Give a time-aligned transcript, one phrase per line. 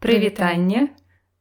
[0.00, 0.92] прывітанне.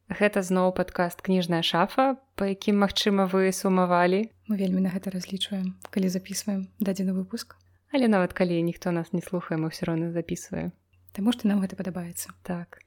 [0.05, 4.29] Гэта зноў падкаст кніжная шафа па якім магчыма вы сумавалі.
[4.47, 7.57] Мы вельмі на гэта разлічваем калі записываем дадзены выпуск.
[7.89, 10.75] Але нават калі ніхто нас не слухае мы все роўно записываем
[11.15, 12.35] Таму што нам гэта падабаецца.
[12.43, 12.83] Так.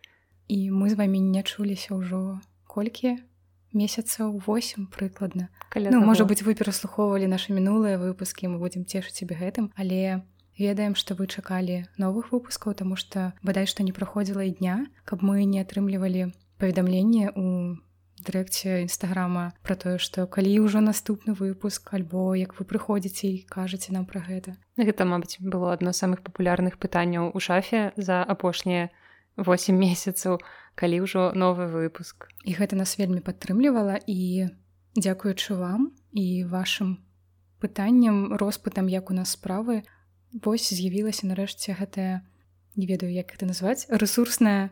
[0.52, 3.16] І мы з вамі не чуліся ўжо колькі
[3.72, 5.48] месяцаў 8 прыкладна.
[5.72, 10.24] Каля Ну можа быть вы пераслухоўвалі нашы мінулыя выпускі мы будзем цешыць себе гэтым але
[10.58, 15.22] ведаем што вы чакалі новых выпускаў тому што бадай што не праходзіла і дня каб
[15.22, 17.78] мы не атрымлівалі паведамленне у
[18.18, 23.94] дырэкце нстаграма про тое што калі ўжо наступны выпуск альбо як вы прыходзіце і кажаце
[23.94, 28.90] нам пра гэта гэта мабыць было адно з самых папулярных пытанняў у шафе за апошнія
[29.38, 30.42] 8 месяцаў
[30.74, 32.30] калі ўжо новы выпуск.
[32.46, 34.50] І гэта нас вельмі падтрымлівала і
[34.98, 36.98] дзякуючы вам і вашым
[37.58, 39.82] пытанням роспытам як у нас справы
[40.32, 42.24] вось з'явілася нарэшце гэтая
[42.76, 44.70] не ведаю як это назваць рэсурсная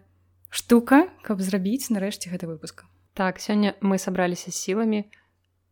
[0.50, 2.86] штука каб зрабіць нарэшце гэта выпуска
[3.16, 5.08] так сёння мы сабраліся сіламі.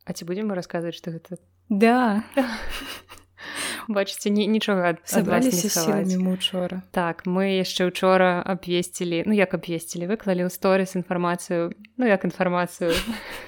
[0.09, 1.37] А ці будзем мы расказваць што гэта?
[1.69, 2.25] Да
[3.89, 10.09] бачыце ні, нічога сабраліся сіламі мы учора Так мы яшчэ учора абвесцілі ну як абвесцілі
[10.11, 12.93] выклалі ў сторыс інфармацыю ну як інфармацыю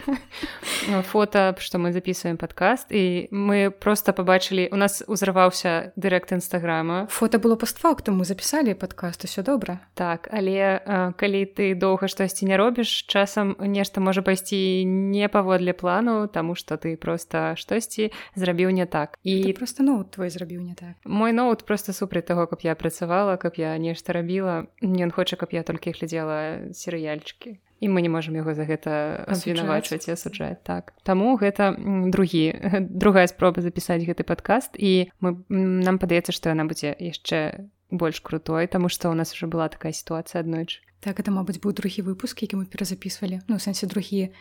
[1.11, 2.92] фото што мы записываем падкаст.
[2.92, 9.25] І мы просто побачылі у нас узрываўся дырэкт нстаграма фото было постфактум мы запісалі падкаст
[9.25, 9.81] усё добра.
[9.95, 15.73] Так але а, калі ты доўга штосьці не робіш часам нешта можа пайсці не паводле
[15.73, 19.19] плану таму што ты просто штосьці зрабіў не так.
[19.23, 20.96] І і просто ну твой зрабіў не так?
[21.05, 24.66] Мой ноут просто супраць таго каб я працавала каб я нешта рабіла.
[24.83, 27.60] Ён хоча каб я толькі глядзела серыяльчыкі.
[27.80, 30.96] І мы не можам яго за гэта абвінавачваць і асуджаць так.
[31.05, 31.77] Таму гэта
[32.10, 32.56] другі
[32.88, 34.80] другая спроба запісаць гэты падкаст.
[34.80, 39.46] І мы нам падаецца што яна будзе яшчэ больш крутой таму што ў нас уже
[39.46, 40.80] была такая сітуацыя аднойчы.
[41.05, 43.44] Так это мабыць быў другі выпуск які мы перазапісвалі.
[43.46, 44.33] Ну сэнсе другі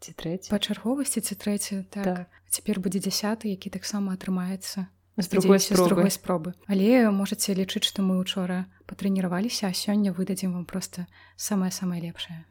[0.00, 0.52] ці трэці?
[0.52, 2.16] па чарговасці ці трэці так, Так.
[2.16, 2.28] так.
[2.52, 6.52] цяпер будзе дзясяты які таксама атрымаецца з другой Спадзяюся, з другой спробы.
[6.52, 11.06] Спробы але можаце лічыць што мы учора патрэніраваліся а сёння выдадзім вам просто
[11.36, 12.44] самае самае лепшае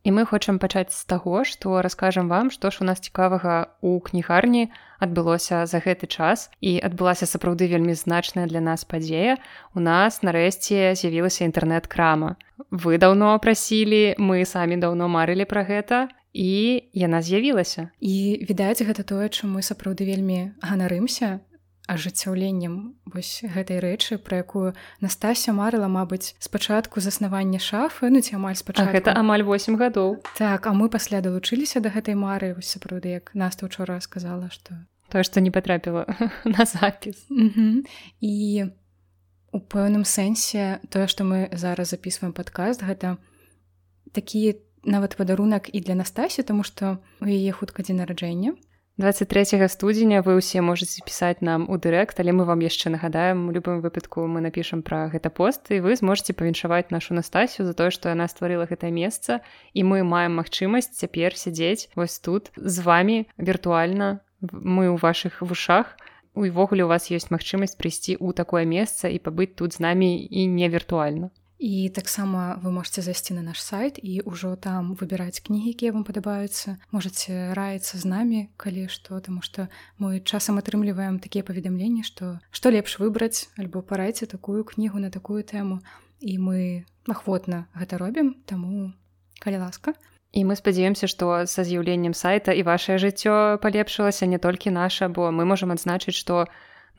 [0.00, 4.00] І мы хочам пачаць з таго, што раскажам вам, што ж у нас цікавага ў
[4.00, 6.48] кнігарні адбылося за гэты час.
[6.64, 9.36] І адбылася сапраўды вельмі значная для нас падзея.
[9.76, 12.40] У нас нарэшце з'явілася інтэрнэт-крама.
[12.72, 17.90] Вы даўно прасілі, мы самі даўно марылі пра гэта і яна з'явілася.
[18.00, 21.40] і відаць гэта тое чым мы сапраўды вельмі ганарымся
[21.90, 28.54] ажыццяўленнем вось гэтай рэчы пра якую Настася марыла Мабыць спачатку заснавання шафы ну ці амаль
[28.54, 30.22] А спачатку гэта амаль 8 гадоў.
[30.38, 34.74] так а мы пасля далучыліся да гэтай мары вось сапраўды як Наста учора сказала што
[35.10, 36.06] Тое, што не патрапіла
[36.44, 37.26] на запіс.
[37.28, 37.82] Мгм.
[38.22, 38.64] і
[39.52, 43.16] у пэўным сэнсе тое што мы зараз записываем падкаст гэта
[44.14, 48.54] такі нават падарунак і для Настасі тому што у яе хутка дзень нараджэння
[49.00, 53.52] 23 студзеня вы ўсе можете пісаць нам у дырэкт але мы вам яшчэ нагадаем у
[53.52, 57.90] любым выпадку мы напішам пра гэта пост і вы зможете павіншаваць нашу настасію за тое
[57.90, 59.40] што яна стварыла гэтае месца
[59.72, 65.96] і мы маем магчымасць цяпер сядзець вось тут з вами віртуальна мы ў ваших вушах.
[66.32, 70.46] Увогуле у вас ёсць магчымасць прыйсці ў такое месца і пабыць тут з намі і
[70.46, 75.76] не віртуальна і таксама вы можете зайсці на наш сайт і ўжо там выбіраць кнігі
[75.76, 79.68] якія вам падабаюцца можете раіцца з намі калі што таму што
[80.00, 85.44] мы часам атрымліваем такія паведамленні што што лепш выбраць альбо парайце такую кнігу на такую
[85.44, 85.84] тэму
[86.20, 88.96] і мы ахвотна гэта робім таму
[89.40, 89.92] калі ласка.
[90.30, 95.34] І мы спадзяёмся, што са з'яўленнем сайта і вашае жыццё палепшылася не толькі наша, бо
[95.34, 96.46] мы можам адзначыць, што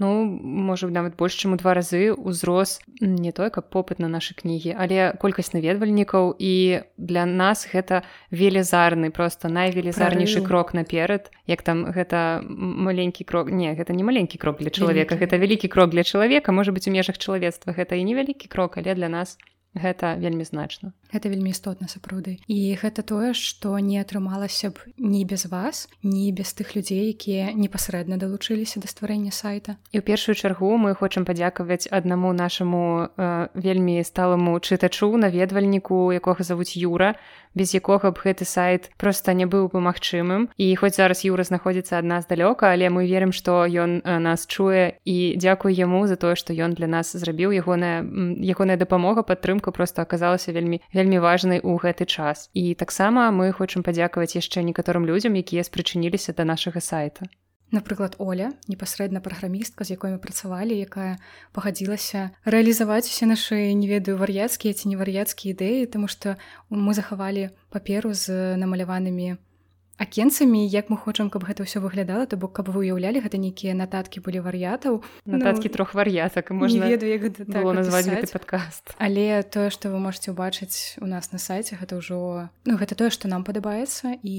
[0.01, 4.33] ну можа нават больш чым у два разы ўзрос не тое каб попыт на нашы
[4.33, 6.53] кнігі, але колькасць наведвальнікаў і
[6.97, 8.01] для нас гэта
[8.33, 11.29] велізарны просто найвелізарнейшы крок наперад.
[11.45, 15.93] Як там гэта маленькі крок не гэта не маленькі крок для чалавека гэта вялікі крок
[15.93, 19.37] для чалавека можа быць у межах чалавецтва гэта і невялікі крок але для нас
[19.75, 22.39] гэта вельмі значна Гэта вельмі істотна сапраўды.
[22.47, 27.51] І гэта тое, што не атрымалася б ні без вас, ні без тых людзей, якія
[27.51, 29.75] непасрэдна далучыліся да стварэння сайта.
[29.91, 36.47] І ў першую чаргу мы хочам падзякаваць аднаму нашаму э, вельмі сталаму чытачу наведвальніку якога
[36.47, 37.19] завуць юра
[37.53, 41.99] без якога б гэты сайт проста не быў бы магчымым і хоць зараз юра знаходзіцца
[41.99, 46.15] ад нас далёка але мы верым што ён э, нас чуе і дзякуй яму за
[46.15, 48.07] тое што ён для нас зрабіў ягоная
[48.39, 52.49] ягоная дапамога падтрымка просто аказалася вельмі вельмі важнай у гэты час.
[52.57, 57.29] І таксама мы хочам падзякаваць яшчэ некаторым людзям якія спрычыніліся да нашага сайта.
[57.71, 61.21] Напрыклад Оля непасрэдна праграмістка з якой мы працавалі якая
[61.53, 66.35] пагадзілася рэалізаваць усе нашы не ведаю вар'яцкія ці не вар'яцкія ідэі тому что
[66.67, 69.39] мы захавалі паперу з намаляванымі
[69.97, 73.77] акенцамі як мы хочам каб гэта ўсё выглядала то бок каб вы уяўлялі гэта нейкія
[73.77, 75.03] нататкі былі вар'ятаў.
[75.25, 78.95] Нататкі ну, трох вар'ятак можна ведаю так назваць гэты падкаст.
[78.97, 83.13] Але тое што вы можете ўбачыць у нас на сайце гэта ўжо ну гэта тое
[83.13, 84.37] што нам падабаецца і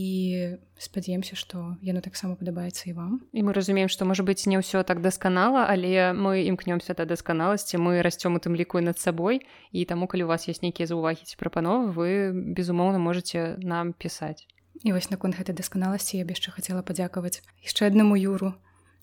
[0.82, 3.12] спадзяемся што яно таксама падабаецца і вам.
[3.30, 7.78] І мы разумеем што можа быць не ўсё так дасканала але мы імкнёмся да дасканаласці
[7.78, 11.22] мы расцём у тым ліку над сабой і таму калі у вас есть нейкія заўвагі
[11.22, 14.48] ці прапановы вы безумоўна можете нам пісаць
[14.82, 18.54] І вось наконт гэтай дасканаласці я б яшчэ хацела падзякаваць яшчэ аднаму юру,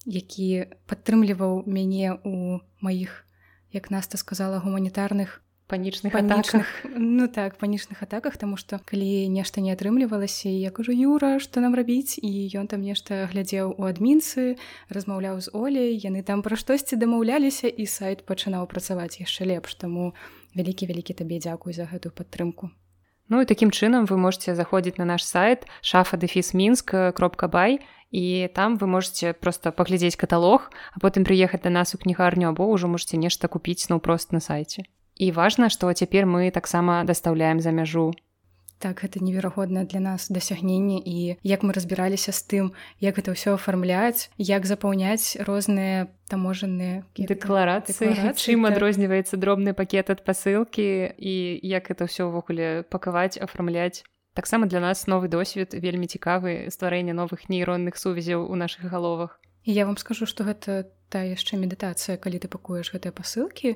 [0.06, 3.24] які падтрымліваў мяне ў маіх,
[3.72, 5.40] як наста сказала гуманітарных
[5.70, 6.66] панічных панічных
[6.98, 11.78] ну так панічных атаках тому что калі нешта не атрымлівалася я кажу юра что нам
[11.78, 12.18] рабіць?
[12.18, 14.58] І ён там нешта глядзеў у адмінцы
[14.90, 19.78] размаўляў з олей яны там пра штосьці дамаўляліся і сайт пачынаў працаваць яшчэ лепш.
[19.78, 20.18] Таму
[20.58, 22.74] вялікі вялікі табе дзякуй за гэтую падтрымку
[23.30, 27.80] Ну і такім чынам вы можете заходзіць на наш сайт шафа дэфіс мінск кропка бай
[28.10, 32.66] і там вы можете просто паглядзець каталог, а потым прыехаць да нас у кнігарню або
[32.74, 34.82] ўжо можете нешта купіць наўпрост на сайце.
[35.16, 38.18] І важна, што цяпер мы таксама дастаўляем за мяжу
[38.80, 42.66] так гэта неверагодна для нас дасягненне і як мы разбіраліся з тым
[43.04, 48.72] як гэта ўсё афармляць як запаўняць розныя таможаныя дэкларацыі чым так.
[48.72, 55.08] адрозніваецца дробны пакет ад пасылкі і як это ўсё ўвогуле пакаваць афармляць таксама для нас
[55.08, 59.40] новы досвед вельмі цікавы стварэнне новых нейронных сувязяў у наших галовах.
[59.68, 63.76] І я вам скажу что гэта та яшчэ медытацыя калі ты пакуеш гэтыя пасылкі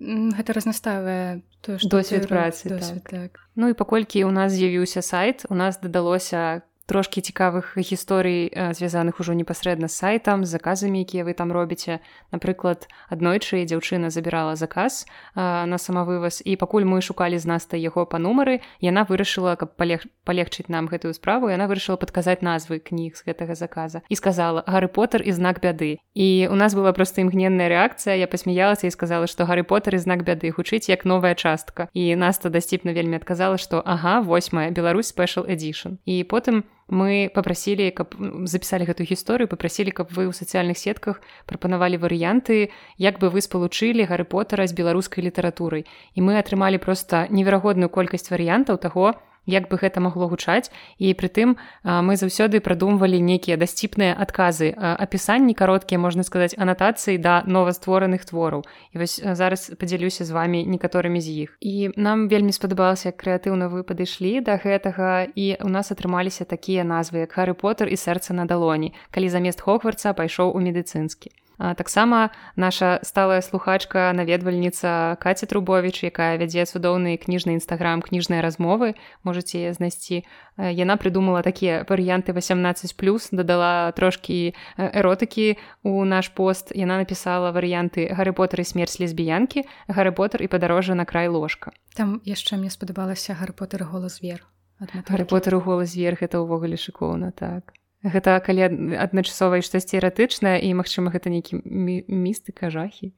[0.00, 1.44] гэта разнастаўвае
[1.84, 3.04] досвед працы так.
[3.04, 3.30] так.
[3.54, 9.38] Ну і паколькі ў нас з'явіўся сайт у нас дадалося трошкі цікавых гісторый звязаных ужо
[9.38, 12.02] непасрэдна з сайтам з заказамі якія вы там робіце.
[12.34, 18.06] Напрыклад аднойчы дзяўчына забірала заказ а, на самавываз і пакуль мы шукалі з наста яго
[18.10, 23.14] па нумары яна вырашыла каб палег палегчыць нам гэтую справу яна вырашыла падказаць назвы кніг
[23.14, 27.22] з гэтага заказа і сказала гары поттер і знак бяды і у нас была проста
[27.22, 31.34] імгненная рэакцыя я пасмяялася і сказала што гары поттер і знак бяды гучыць як новая
[31.34, 36.79] частка і наста дасціпна вельмі адказала што ага восьмая Беларусь спешл эдишн і потым у
[36.90, 38.14] мы попросілі каб
[38.44, 44.04] запісалі гэтую гісторыю попросілі каб вы ў сацыяльных сетках прапанавалі варыянты як бы вы спалучылі
[44.04, 49.14] гары потара з беларускай літаратурай і мы атрымалі проста неверагодную колькасць варыянтаў таго
[49.46, 50.70] як бы гэта магло гучаць.
[50.98, 58.24] І прытым мы заўсёды прадумвалі нейкія дасціпныя адказы апісанні кароткія можна сказаць анатацыі да новаствораных
[58.24, 58.64] твораў.
[58.92, 61.56] І вось зараз падзялюся з вами некаторымі з іх.
[61.60, 67.26] І нам вельмі спадабалася крэатыўна вы падышлі да гэтага і у нас атрымаліся такія назвы
[67.26, 73.00] як Хары Потер і сэрца на далоні калі замест хохварца пайшоў у медыцынскі таксама наша
[73.02, 80.24] сталая слухачка наведвальніца каця трубович якая вядзе цудоўны кніжны нстаграм кніжныя размовы можете знайсці.
[80.56, 86.72] Яна прыдумала такія варыянты 18 плюс дадала трошкі эротыкі у наш пост.
[86.72, 92.20] Яна напісала варыянты гары потары смерць лесбіянкі гары потар і падарожжа на край ложка там
[92.24, 94.44] яшчэ мне спадабалася гары потары голас вер
[94.80, 97.74] гары потары голас вверх это ўвогуле шыкоўна так
[98.04, 101.60] гэта калі адначасова і штосьці эратычнае і магчыма гэта нейкі
[102.08, 103.12] містыка жахі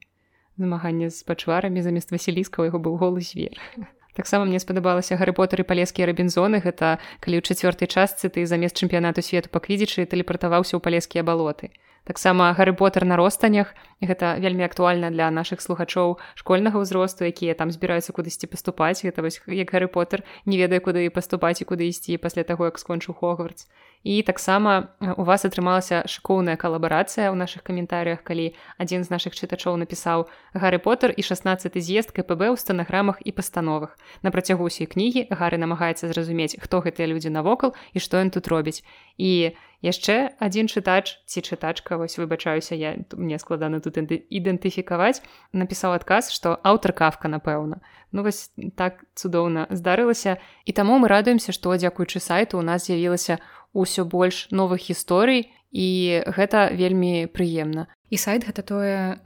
[0.57, 3.57] змагання з пачварамі замест васіліска яго быў голы звер.
[4.13, 9.25] Таксама мне спадабалася гары потары палескія рабінзоны гэта калі ў чацвёртай частцы ты замест чэмпіянату
[9.25, 13.75] свету паквідзічы тэлепартаваўся ў палескія балоты таксама гары потар на ростанях.
[14.01, 19.03] Гэта вельмі актуальна для наших слухачоў школьнага ўзросту якія там збіраюцца кудысьці паступаць.
[19.03, 22.79] Гэта вось як гары потар не ведае куды паступаць і куды ісці пасля таго як
[22.79, 23.67] скончыў хогвардс
[24.03, 29.79] і таксама у вас атрымалася шыкоўная калабарацыя ў наших каментарях калі адзін з наших чытачоў
[29.79, 33.95] напісаў гары потер і 16 з'езд кпб ў стэнаграмах і пастановах.
[34.19, 38.51] На працягу ўсёй кнігі гары намагаецца зразумець хто гэтыя людзі навокал і што ён тут
[38.51, 38.83] робіць.
[39.15, 45.21] І яшчэ адзін чытач ці чытачка вось выбачаюся я мне складана тут ідэнтыфікаваць
[45.51, 47.83] напісаў адказ што аўтар кафка напэўна.
[48.15, 48.49] Ну вось
[48.79, 50.39] так цудоўна здарылася.
[50.65, 53.43] І таму мы радуемся што дзякуючы сайту у нас з'явілася
[53.75, 57.91] ўсё больш новых гісторый і гэта вельмі прыемна.
[58.09, 59.19] І сайт гэта тое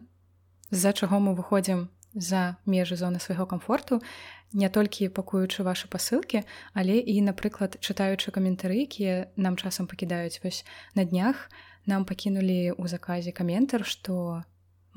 [0.71, 4.01] з-за чаго мы выходзім за межы зоны свайго камфорту,
[4.53, 10.65] не толькі пакуючы вашы пасылкі, але і, напрыклад, чытаючы каментары, якія нам часам пакідаюць вось
[10.95, 11.49] на днях,
[11.85, 14.43] нам пакінулі ў заказе каментар, што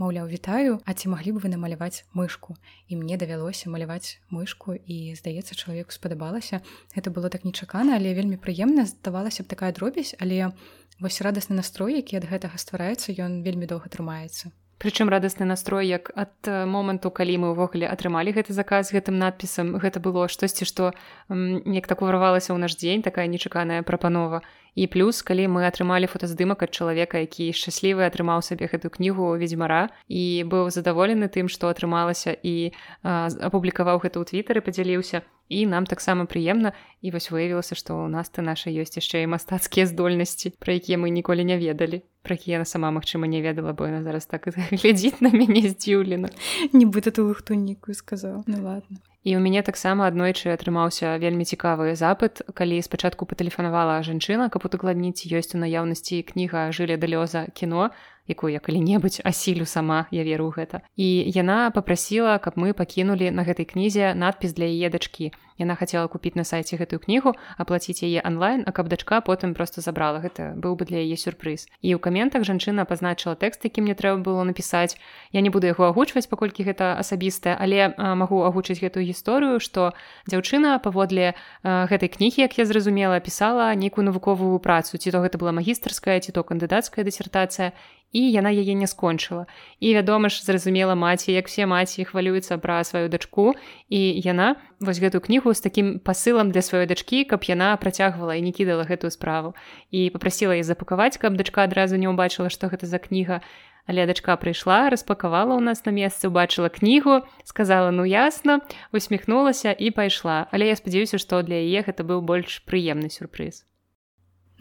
[0.00, 2.56] маўляў вітаю а ці маглі бы вы намаляваць мышку?
[2.88, 6.64] І мне давялося маляваць мышку і здаецца чалавеку спадабалася.
[6.96, 10.56] Это было так нечакана але вельмі прыемна здавалася б такая дробязь але
[11.00, 16.08] вось радасны настрой які ад гэтага ствараецца ён вельмі доўга трымаецца Прычым радасны настрой як
[16.16, 20.96] ад моманту калі мы ўвогуле атрымалі гэты заказ гэтым надпісам гэта было штосьці што
[21.28, 24.40] як так уварвалася ў наш дзень такая нечаканая прапанова
[24.74, 29.90] і плюс калі мы атрымалі фотаздымак ад чалавека які шчаслівы атрымаў сабе гэтую кнігу ведзьмара
[30.06, 32.72] і быў задаволены тым што атрымалася і
[33.02, 36.72] апублікаваў гэта ў твиттары падзяліўся і нам таксама прыемна
[37.02, 40.96] і вось выявілася што ў нас ты наша ёсць яшчэ і мастацкія здольнасці пра якія
[40.96, 44.46] мы ніколі не ведалі пра якія яна сама магчыма не ведала бо яна зараз так
[44.78, 46.30] глядзіць на мяне здзіўлена
[46.72, 52.40] нібыта ты лухтунніку сказаў ну ладно і у мяне таксама аднойчы атрымаўся вельмі цікавы запыт.
[52.56, 57.90] Калі спачатку патэлефанавала жанчына каб удакладніць ёсць у наяўнасці кніга жылі далёза кіно
[58.30, 60.86] якую я калі-небудзь асілю сама я веру ў гэта.
[60.94, 65.34] І яна попрасіла каб мы пакінулі на гэтай кнізе надпіс для яе дачкі.
[65.60, 69.84] Яна хацела купіць на сайце гэтую кнігу аплаціць яе онлайн а каб дачка потым просто
[69.84, 70.24] забрала.
[70.24, 71.68] Гэта быў бы для яе сюрпрыз.
[71.84, 74.96] І ў каментах жанчына пазначыла тэкст які мне трэба было напісаць.
[75.36, 79.92] Я не буду яго агучваць паколькі гэта асабістае але магу агучыць гэтую гісторыю што
[80.32, 84.96] дзяўчына паводле гэтай кнігі як я зразумела пісала нейкую навуковую працу.
[84.96, 87.76] Ці то гэта была магістрская ці то кандыдацкая дысертацыя
[88.12, 89.46] і яна яе не скончыла.
[89.78, 93.54] І вядома ж зразумела маці як все маці хвалююцца пра сваю дачку
[93.88, 98.42] і яна вось гэтую кнігу з такім пасылам для сваёй дачкі каб яна працягвала і
[98.42, 99.54] не кідала гэтую справу.
[99.90, 103.40] І попрасіла і запакаваць каб дачка адразу не ўбачыла што гэта за кніга.
[103.86, 109.94] Але дачка прыйшла распакавала ў нас на месцы убачыла кнігу сказала ну ясна усміхнулася і
[109.94, 110.50] пайшла.
[110.50, 113.69] Але я спадзяюся што для яе гэта быў больш прыемны сюрпрыз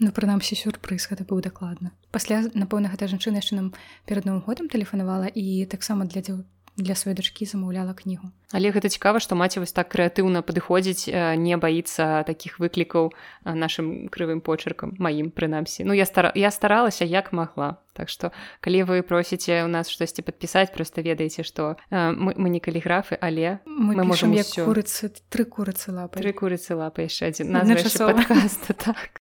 [0.00, 1.92] Ну прынамсі сюрпрыз гэта быў дакладна.
[2.10, 3.68] Пасля напэўна гэта жанчына яшчэ нам
[4.08, 6.40] перад новым годам тэлефанавала і таксама для дзяў
[6.80, 8.30] для сваёй дачкі замаўляла кнігу.
[8.52, 13.12] Але гэта цікава, што маці вось так крэатыўна падыходзіць, не баіцца такіх выклікаў
[13.44, 15.84] нашым крывым почеркам маім прынамсі.
[15.84, 16.32] Ну я стар...
[16.34, 17.78] я старалася як магла.
[17.92, 18.32] Так што
[18.64, 23.60] калі вы просіце ў нас штосьці падпісаць, проста ведаеце, што мы, мы не каліграфы, але
[23.66, 27.52] мы, мы можам як курыцы тры курыцы лапы тры курыцы лапы яшчэ адзін
[28.78, 29.19] так.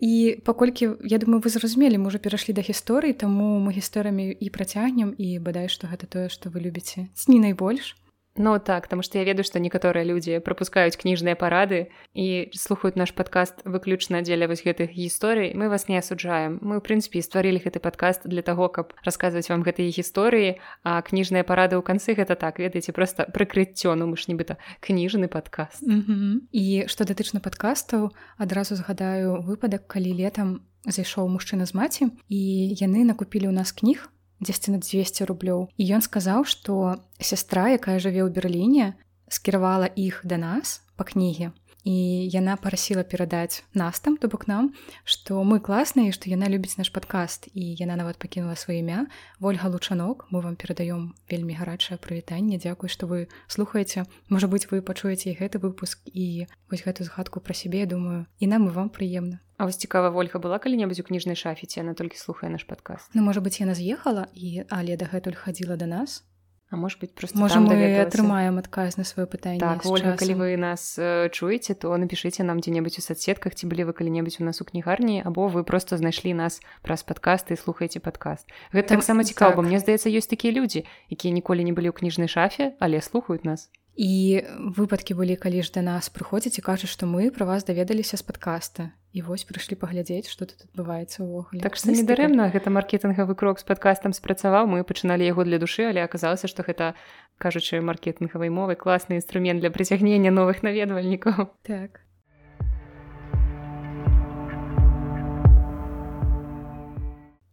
[0.00, 4.48] І паколькі я думаю вы зразумелі мы уже перайшлі да гісторыі таму мы гісторыямі і
[4.50, 7.08] працягнем і бадай што гэта тое што вы любіце.
[7.28, 7.96] Ні найбольш
[8.38, 13.12] Ну так потому что я ведаю што некаторыя людзі пропускаюць кніжныя парады і слухаюць наш
[13.12, 17.80] падкаст выключна дзеля вось гэтых гісторый мы вас не асуджаем мы ў прынцыпе стварылі гэты
[17.80, 22.58] падкаст для таго каб расказваць вам гэтыя гісторыі а кніжныя парады ў канцы гэта так
[22.58, 26.34] ведаеце просто прыкрыццё ну мы ж нібыта кніжны падкаст mm -hmm.
[26.52, 32.40] і што датычна падкастаў адразу згадаю выпадак калі летом зайшоў мужчына з маці і
[32.80, 34.08] яны накупілі ў нас кніг
[34.40, 38.94] дзесьці на 200 рублёў і ён сказаў што сястра якая жыве ў берерліне
[39.28, 41.52] скіравала іх да нас па кніге
[41.86, 44.74] і яна парасіла перадаць нас там то бок нам
[45.06, 49.06] што мы класныя што яна любіць наш падкаст і яна нават пакінула сваё імя.
[49.38, 52.58] Ольга лучанок мы вам перадаём вельмі гарачае прывітанне.
[52.58, 54.10] Дзякуй што вы слухаеце.
[54.28, 58.66] Можа быць вы пачуеце гэты выпуск і вось гэту згадку пра сябе думаю і нам
[58.66, 59.38] і вам прыемна.
[59.56, 63.22] А вось цікава ольга была калі-небудзь у кніжнай шафеце яна толькі слухае наш падказ Ну
[63.22, 66.26] можа быць яна з'ехала і але дагэтуль хадзіла да нас
[66.68, 70.56] А может быть просто можа мы атрымаем адказ на сваё пытанне так, ольга, калі вы
[70.56, 74.60] нас э, чуеце то напишитеце нам дзе-небудзь у соцсетках ці былі вы калі-небудзь у нас
[74.60, 79.62] у кнігарні або вы просто знайшлі нас праз падкасты і слухаеце падкаст гэта таксама цікава
[79.62, 79.64] так.
[79.64, 83.70] мне здаецца ёсць такія людзі якія ніколі не былі ў кніжнай шафе але слухаюць нас
[83.96, 84.44] і
[84.76, 88.24] выпадкі былі калі ж да нас прыходзіць і кажуць што мы пра вас даведаліся з
[88.28, 88.92] падкаста.
[89.16, 91.64] І вось прыйшлі паглядзець што тут адбываецца ўвогуле.
[91.64, 94.68] Так што недарэмна гэта маркетынгавы крок з падкастам спрацаваў.
[94.68, 96.92] Мы пачыналі яго для душы але аказалася што гэта
[97.40, 101.56] кажучы маркетынгавай мовы класны інструмент для прыцягнення новых наведвальнікаў.
[101.64, 102.04] Так.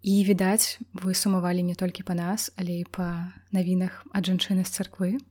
[0.04, 4.76] І відаць вы сумавалі не толькі па нас але і па навінах ад жанчыны з
[4.76, 5.24] царквы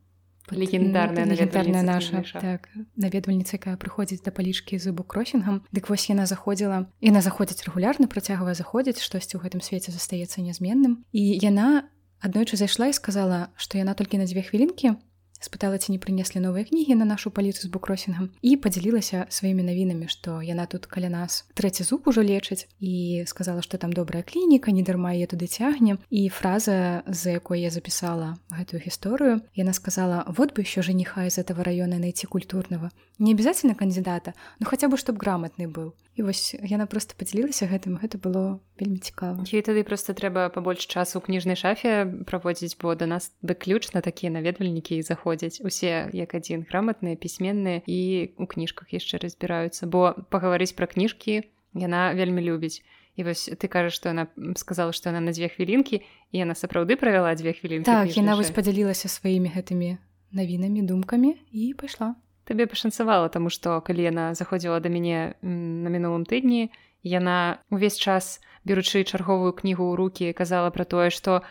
[0.51, 2.25] легендарная легендарная наша.
[2.41, 7.63] Так наведвальніца якая прыходзіць да палічкі з букросінгам дык вось яна заходзіла і на заходзіць
[7.69, 11.87] рэгулярна працягвае заходзіць штосьці ў гэтым свеце застаецца нязменным і яна
[12.21, 14.99] аднойчы зайшла і сказала што яна толькі на дзве хвілінкі
[15.43, 20.09] спытала ці не прынеслі новыя кнігі на нашу паліцу з букросінгам і падзялілася сваімі навінамі
[20.09, 24.71] што яна тут каля нас трэці зуб ужо лечыць і сказала што там добрая клініка
[24.71, 30.25] не дарма я туды цягне і фраза за якой я запісала гэтую гісторыю яна сказала
[30.29, 32.91] вот бы еще женіха из этого района найти культурного.
[33.19, 37.97] Не обязательно кандидата но хотя бы чтоб грамотны быў і вось яна просто подзялілася гэтым
[37.97, 39.45] гэта было вельмі цікава.
[39.49, 43.93] І тады просто трэба пабольш часу у кніжнай шафе праводзіць бо да нас бы ключ
[43.97, 49.25] на такія наведвальнікі і заход ходзяць усе як адзін граматныя пісьменныя і у кніжках яшчэ
[49.25, 49.89] разбіраюцца.
[49.89, 52.85] Бо пагаварыць пра кніжкі яна вельмі любіць.
[53.17, 56.97] І вось ты кажаш што яна сказала што яна на дзве хвілінкі і яна сапраўды
[57.01, 59.97] правяла дзве хвілінкі так яна вось падзялілася сваімі гэтымі
[60.33, 62.17] навінамі думкамі і пайшла.
[62.45, 66.73] Табе пашанцавала таму што калі яна заходзіла да мяне на мінулым тыдні
[67.05, 71.45] яна увесь час беручы чарговую кнігу ў рукі казала пра тое што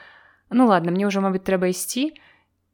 [0.50, 2.18] ну ладно мне ўжо мабыць трэба ісці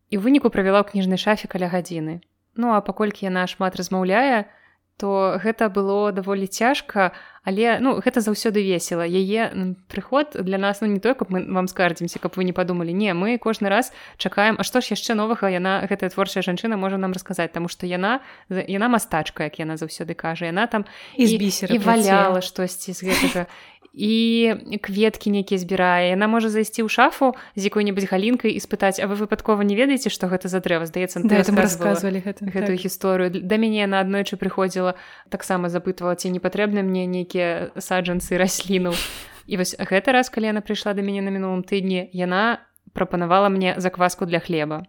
[0.10, 2.24] і ў выніку правяла ў кніжнай шафе каля гадзіны.
[2.56, 4.50] Ну а паколькі яна шмат размаўляе
[4.98, 7.14] то гэта было даволі цяжка
[7.48, 9.06] але ну гэта заўсёды весела.
[9.08, 9.54] Яе
[9.88, 12.92] прыход для нас ну не той каб мы вам скардзімся каб вы не падумалі.
[12.92, 16.98] Не мы кожны раз чакаем А што ж яшчэ новага яна гэтая творчая жанчына можа
[16.98, 17.54] нам расказаць?
[17.54, 20.50] Таму што яна яна мастачка як яна заўсёды кажа.
[20.50, 20.84] Яна там
[21.16, 23.46] і з бісера валяла штосьці з гэтага
[23.98, 29.10] і кветкі нейкія збірае яна можа зайсці ў шафу з якой-небудзь галінкай і спытаць А
[29.10, 32.86] вы выпадкова не ведаеце што гэта за дрэва здаецца да, рассказывалі гэта, гэтую так.
[32.86, 33.34] гісторыю.
[33.34, 34.94] Да мяне на аднойчы прыходзіла
[35.34, 38.94] таксама запытвала ці не патрэбны мне нейкія саджанцы расліну
[39.50, 42.62] і вось гэты раз калі яна прыйшла да мяне на мінулым тыдні яна
[42.94, 44.86] прапанавала мне закваску для хлеба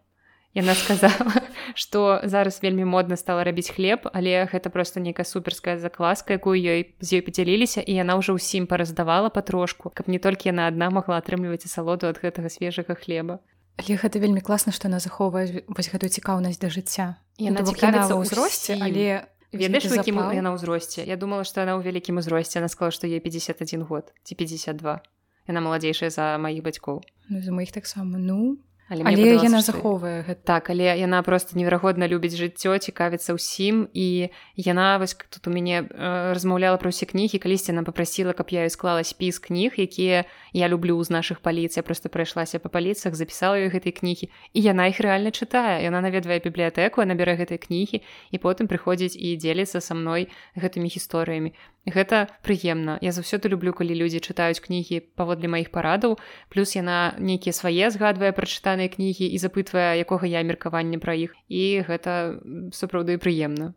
[0.56, 1.42] Яна сказала,
[1.74, 6.96] што зараз вельмі модна стала рабіць хлеб, але гэта проста нейкая суперская закласка, якую ёй
[7.00, 11.20] з ёй падзяліліся і яна ўжо ўсім параздавала патрошку, каб не толькі яна адна могла
[11.20, 13.44] атрымліваць асалоду ад гэтага свежага хлеба.
[13.78, 17.20] Але гэта вельмі класна, што яна захоўвае вось гэтую цікаўнасць да жыцця.
[17.38, 21.04] Яна цікавіцца ўзросце, але ведаеш якім яна ўзросце.
[21.04, 24.98] Я думала, што яна ў вялікім узросце, она сказала, што ей 51 год ці 52.
[25.46, 27.04] Яна маладзейшая за маіх бацькоў.
[27.30, 28.58] Ну, за маіх таксама ну
[28.88, 30.40] але, але яна захоўвае гэта.
[30.44, 33.88] Так але яна просто неверагодна любіць жыццё цікавіцца ўсім.
[33.92, 37.36] І яна вось тут у мяне э, размаўляла пра ўсе кнігі.
[37.36, 40.24] Калісьці она попрасіла каб я склала спіс кніг якія
[40.56, 41.84] я люблю з наших паліцый.
[41.84, 44.32] Просто прайшлася по паліцах запісала ёй гэтай кнігі.
[44.56, 45.84] І яна іх рэальна чытае.
[45.84, 48.00] Яна наведвае бібліятэку набярэ гэтай кнігі.
[48.32, 51.52] І потым прыходзіць і дзеліцца са мной гэтымі гісторыямі
[51.92, 52.98] гэта прыемна.
[53.02, 56.18] Я заўсёды люблю калі людзі чытаюць кнігі паводле маіх парадаў.
[56.48, 61.34] Плюс яна нейкія свае згадвае прачытаныя чытаныя кнігі і запытвае якога я меркавання пра іх.
[61.48, 62.38] І гэта
[62.72, 63.74] сапраўды прыемна.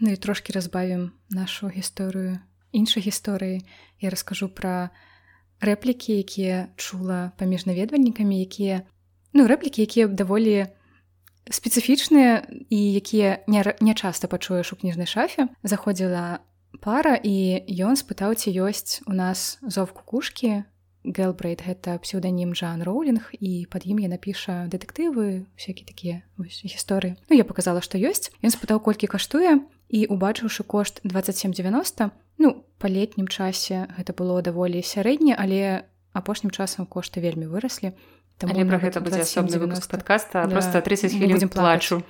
[0.00, 2.42] Ну і трошки разбавім нашу гісторыю
[2.74, 3.62] іншай гісторыі.
[4.00, 4.90] Я раскажу пра
[5.62, 8.82] рэплікі якія чула паміж наведвальнікамі якія
[9.32, 10.66] ну рэплікі якія даволі
[11.50, 16.40] спецыфічныя і якія не часта пачуеш у кніжнай шафе заходзіла
[16.80, 20.64] пара і ён спытаў ці ёсць у нас зов кукушкі.
[21.04, 27.20] Гелбрейт гэта псеўданім Жан Роулінг і пад ім я напіша дэтэктывы всякие такія гісторыі.
[27.28, 28.32] Ну я показала што ёсць.
[28.40, 29.60] Ён спытаў колькі каштуе
[29.92, 35.84] і убачыўшы кошт 2790 ну па летнім часе гэта было даволі сярэдне але
[36.16, 37.92] апошнім часам кошты вельмі выраслі
[38.38, 42.02] там про гэта будзе асобны выпуск подкаста да, просто 30 хвілін плачу.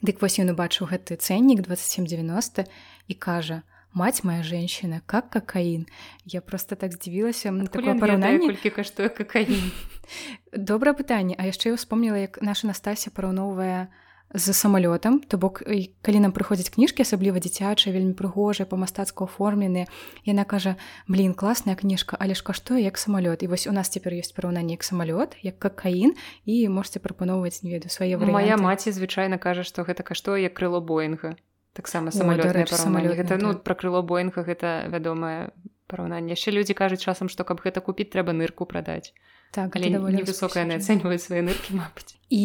[0.00, 2.64] Дык вось ён убачыў гэты цэннік 2790
[3.08, 3.62] і кажа
[3.92, 5.86] мать моя женщина как кокаін
[6.24, 9.70] я просто так здзівілася параўнанне каштуе кокаін
[10.52, 13.90] добра пытанне а яшчэ я вспомніла як наша Настасья параўноўвае
[14.34, 15.62] з самалётам то бок
[16.02, 19.90] калі нам прыходзяць кніжкі асабліва дзіцячыя вельмі прыгожыя па-мастацку оформленыя
[20.22, 20.78] яна кажа
[21.10, 24.78] блин класная кніжка але ж каштуе як самалёт і вось у нас цяпер ёсць параўнанне
[24.78, 26.14] як самалёт як кокаін
[26.46, 30.80] і можете прапаноўваць не веду свае моя маці звычайна кажа што гэта каштуе як крыло
[30.80, 31.34] боинга.
[31.72, 35.50] Таксама самолетное самолет гэта ну пра крыло боинга гэта вядомае
[35.86, 36.34] параўнанне.
[36.38, 39.10] Яшчэ людзі кажуць часам што каб гэта купіць трэба нырку прадаць
[39.50, 42.42] так але невысокая не ацэньваюць свае ныркі мабыць і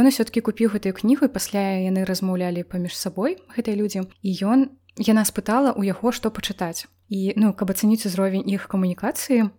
[0.00, 4.72] ён усё-кі купіў гэтую кнігу і пасля яны размаўлялі паміж сабой гэтай людзі і ён
[4.96, 9.52] яна спытала у яго што пачытаць і ну каб ацаніць узровень іх камунікацыі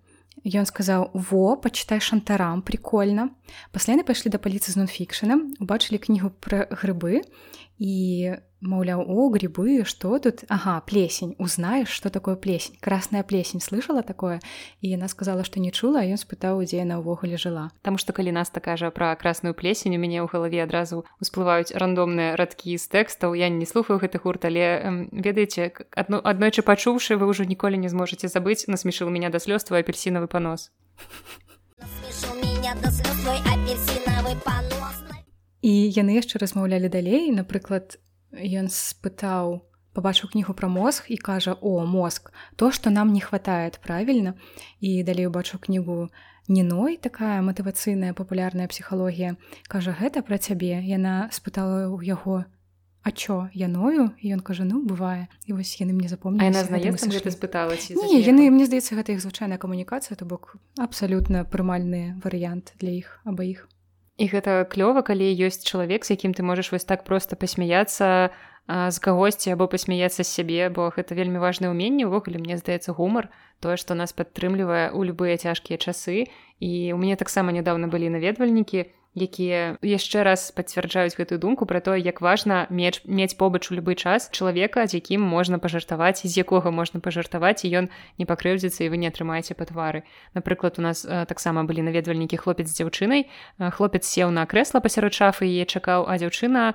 [0.46, 3.34] Ён сказаў во пачытай шантарам прикольно
[3.74, 7.26] пасля яны пайшлі да паліцы з нонфікшаном убачылі кнігу пра грыбы
[7.78, 10.44] і маўляў о грибы что тут?
[10.50, 11.36] Ага плесень.
[11.38, 12.78] Узнаешь что такое плесень.
[12.82, 13.62] Красная плесень.
[13.62, 14.40] Слышала такое?
[14.82, 18.32] І яна сказала что не чула ён спытаў дзе яна ўвогуле жыла там что калі
[18.32, 23.38] нас такажа про красную плесень у мяне ў галаве адразу усплываюць рандомныя радкі з тэкстаў
[23.38, 28.28] я не слухаю гэты гурт але ведаеце адну аднойчы пачуўшы вы ўжо ніколі не зможаце
[28.28, 30.74] забыць насмешыў меня да слёз твой апельсінавы панос
[35.68, 37.28] і яны яшчэ размаўлялі далей.
[37.36, 38.00] Напрыклад
[38.32, 43.80] ён спытаў побачыў кнігу пра мозг і кажа о мозг то что нам не хватает
[43.84, 44.38] правильно
[44.80, 46.08] і далей убачыў кнігу
[46.48, 49.36] неной такая матывацыйная папулярная псіхалогія.
[49.68, 52.46] Кажа гэта пра цябе яна спытала ў яго
[53.04, 54.12] а чё я ною?
[54.20, 56.44] І ён кажа ну бывае і вось яны мне запомнілі
[57.32, 62.96] спытала не, яны мне здаецца гэта іх звычайная камунікацыя то бок абсалютна прымальны варыянт для
[63.00, 63.68] іх абаіх
[64.18, 68.34] і гэта клёва калі ёсць чалавек з якім ты можаш вось так просто пасмяяцца
[68.68, 72.10] з кагосьці або пасмяяцца з сябе бо гэта вельмі важнае ўменне.
[72.10, 73.32] Ўвогуле мне здаецца гумар
[73.64, 76.28] тое што нас падтрымлівае ў любыя цяжкія часы.
[76.60, 82.00] І у мяне таксама нядаўна былі наведвальнікі якія яшчэ раз пацвярджаюць гэтую думку пра тое
[82.00, 86.72] як важна меч мець побач у любы час чалавека з якім можна пажартаваць з якога
[86.72, 87.86] можна пажартаваць і ён
[88.18, 90.04] не пакрыўдзіцца і вы не атрымаеце па твары
[90.38, 93.28] напрыклад у нас таксама былі наведвальнікі хлопец з дзяўчынай.
[93.58, 96.74] Хлопец сеў на крэсла пасярод шафы яе чакаў а дзяўчына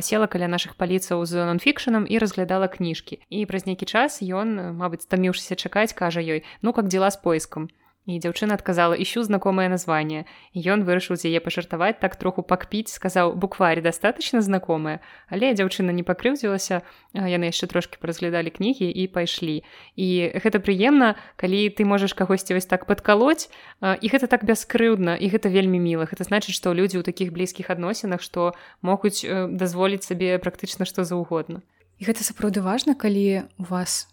[0.00, 3.20] села каля наших паліцаў з нонфікшаном і разглядала кніжкі.
[3.28, 7.70] І праз нейкі час ён мабыць стаміўшыся чакаць кажа ёй ну как дзела з поиском
[8.02, 10.26] І дзяўчына адказала ищу знакомое название.
[10.58, 14.98] Ён вырашыў з яе пажартаваць так троху пакпіць, сказаў букварь дастаточно знакомая,
[15.30, 16.82] але дзяўчына не пакрыўдзілася,
[17.14, 19.62] яны яшчэ трошки паразглядалі кнігі і пайшлі.
[19.94, 23.46] І гэта прыемна, калі ты можаш кагосьці вось так падкалоць
[23.78, 26.10] і гэта так бяскрыўдна і гэта вельмі міла.
[26.10, 31.62] Гэта значыць, што людзі ў такіх блізкіх адносінах, што могуць дазволіць сабе практычна што заўгодна.
[32.02, 34.11] І гэта сапраўды важна, калі у вас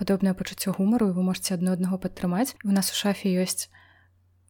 [0.00, 2.56] падобнае пачуццё гумару і вы можете адно аднаго падтрымаць.
[2.64, 3.68] У нас у шафе ёсць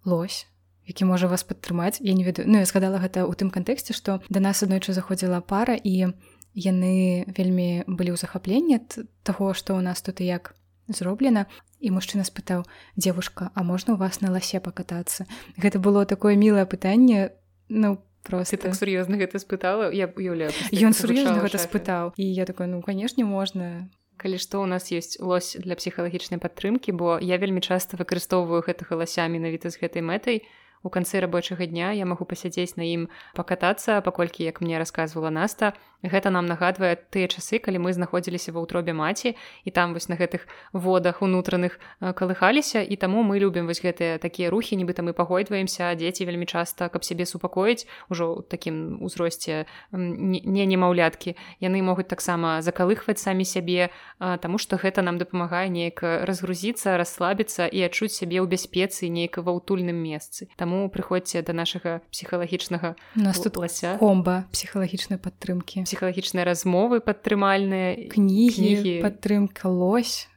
[0.07, 0.47] лось
[0.91, 2.03] які можа вас падтрымаць.
[2.03, 2.51] Я не ведаю.
[2.51, 6.19] Ну я згадала гэта ў тым кантэксце што да нас аднойчы заходзіла пара і
[6.59, 8.83] яны вельмі былі ў захапленні
[9.23, 10.59] таго што ў нас тут і як
[10.91, 11.47] зроблена.
[11.79, 12.67] І мужчына спытаў
[12.99, 15.31] девушка а можна у вас на ласе пакатацца?
[15.55, 17.31] Гэта было такое мілае пытанне
[17.71, 18.59] ну просто.
[18.59, 19.95] Так сур'ёзна гэта спытала?
[19.95, 22.19] Я уяўляю ён сур'ёзна гэта спытаў.
[22.19, 23.87] І я такой ну канешне можна
[24.21, 29.01] калі што ў нас ёсць лось для псіхалагічнай падтрымкі бо я вельмі часта выкарыстоўваю гэтага
[29.01, 30.45] ласямі навіта з гэтай мэтай
[30.83, 35.73] у канцы рабочага дня я магу пасядзець на ім пакатацца паколькі як мне рассказывала наста
[36.03, 40.17] гэта нам нагадвае тыя часы калі мы знаходзіліся ва ўтробе маці і там вось на
[40.17, 45.93] гэтых водах унутраных калыхаліся і таму мы любім вось гэтыя такія рухі нібыта мы пагойдваемся
[45.93, 53.21] дзеці вельмі часта каб сябе супакоіць ужо такім узросце не немаўляткі яны могуць таксама закалыхваць
[53.21, 59.13] самі сябе таму што гэта нам дапамагае неяк разгрузіцца расслабіцца і адчуць сябе ў бяспецы
[59.13, 60.49] нейка ва ўтульным месцы.
[60.57, 65.83] Там таму прыходзьце да нашага псіхалагічнага наступлася комба псіхалагічнай падтрымкі.
[65.83, 70.31] Псіхалагічныя размовы падтрымальныя кнігі падтрымка лось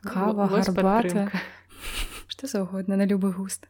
[0.00, 1.28] кава гарбата.
[2.32, 3.68] што заўгодна на любы густ.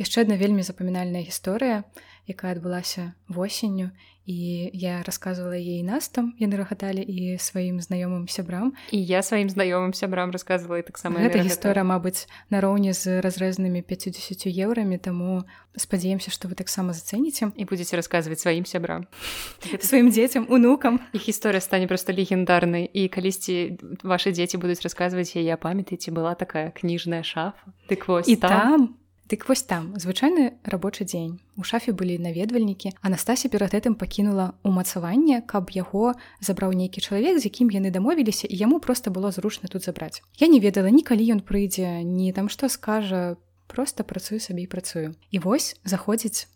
[0.00, 1.84] Яшчэ адна вельмі запамінальная гісторыя
[2.28, 3.90] якая адбылася восенню
[4.26, 8.72] і я рассказывала ей нас там яны рагаталі і сваім знаёмым сябрам.
[8.88, 14.96] І я сваім знаёмым сябрам рассказывала таксама гэта гісторыя Мабыць нароўні з разрэзнымі 50 еўрамі
[14.96, 15.44] таму
[15.76, 17.52] спадзяемся што вы таксама зацэніце.
[17.52, 19.04] І будзеце расказваць сваім сябрам.
[19.80, 21.00] Сваім дзецям унукам.
[21.12, 26.72] І гісторыя стане проста легендарнай і калісьці ваши дзеці будуць расказваць яе памятаеце была такая
[26.72, 27.60] кніжная шафа.
[27.92, 31.40] Дык вось і там, там Дык вось там звычайны рабочы дзень.
[31.56, 32.92] У шафе былі наведвальнікі.
[33.00, 36.12] Анастасія перад гэтым пакінула ўмацаванне, каб яго
[36.44, 40.20] забраў нейкі чалавек, з якім яны дамовіліся і яму проста было зручна тут забраць.
[40.36, 44.68] Я не ведала ні калі ён прыйдзе, ні там што скажа, просто працую сабе і
[44.68, 45.16] працую.
[45.32, 46.52] І вось заходзіць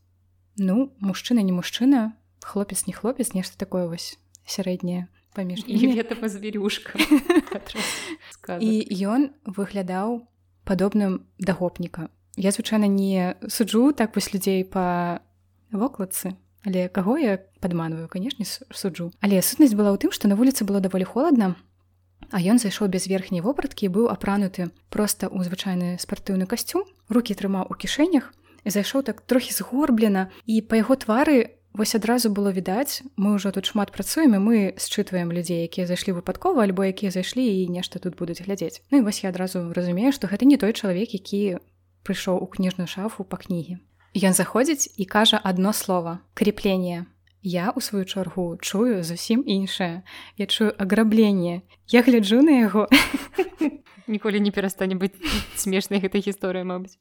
[0.61, 2.13] ну мужчына не мужчына,
[2.45, 5.65] хлопец не хлопец, нешта такое вось сярэдняе паміж
[6.29, 6.99] звярюшка
[8.59, 8.73] і
[9.15, 10.27] ён выглядаў
[10.65, 15.21] падобным да гопніка я звычайна не суджу так вось людзей па
[15.73, 18.09] вокладцы але каго я падманваю?
[18.09, 19.11] Канешне суджу.
[19.21, 21.59] Але сутнасць была ў тым што на вуліцы было даволі холодна
[22.31, 27.67] а ён зайшоў без верхняй вопраткі быў апрануты проста ў звычайны спартыўны касцюм руки трымаў
[27.71, 28.31] у кішэнях
[28.65, 33.71] зайшоў так трохі згорблена і па яго твары вось адразу было відаць мы ўжо тут
[33.71, 38.19] шмат працуем і мы счытваем людзей якія зайшлі выпадкова альбо якія зайшлі і нешта тут
[38.19, 38.83] будуць глядзець.
[38.91, 41.63] Ну і вось я адразу разумею што гэта не той чалавек які
[42.09, 43.77] прыйшоў у кніжную шафу па кнігі.
[44.17, 47.05] Ён заходзіць і кажа адно слово крепленне.
[47.43, 50.03] Я у сваю чаргу чую зусім іншае.
[50.37, 51.63] Я чую аграбленне.
[51.87, 52.89] Я гляджу на яго.
[54.09, 55.15] Ніколі не перастане быць
[55.55, 56.97] смешнай гэтай гісторыя, мабыць.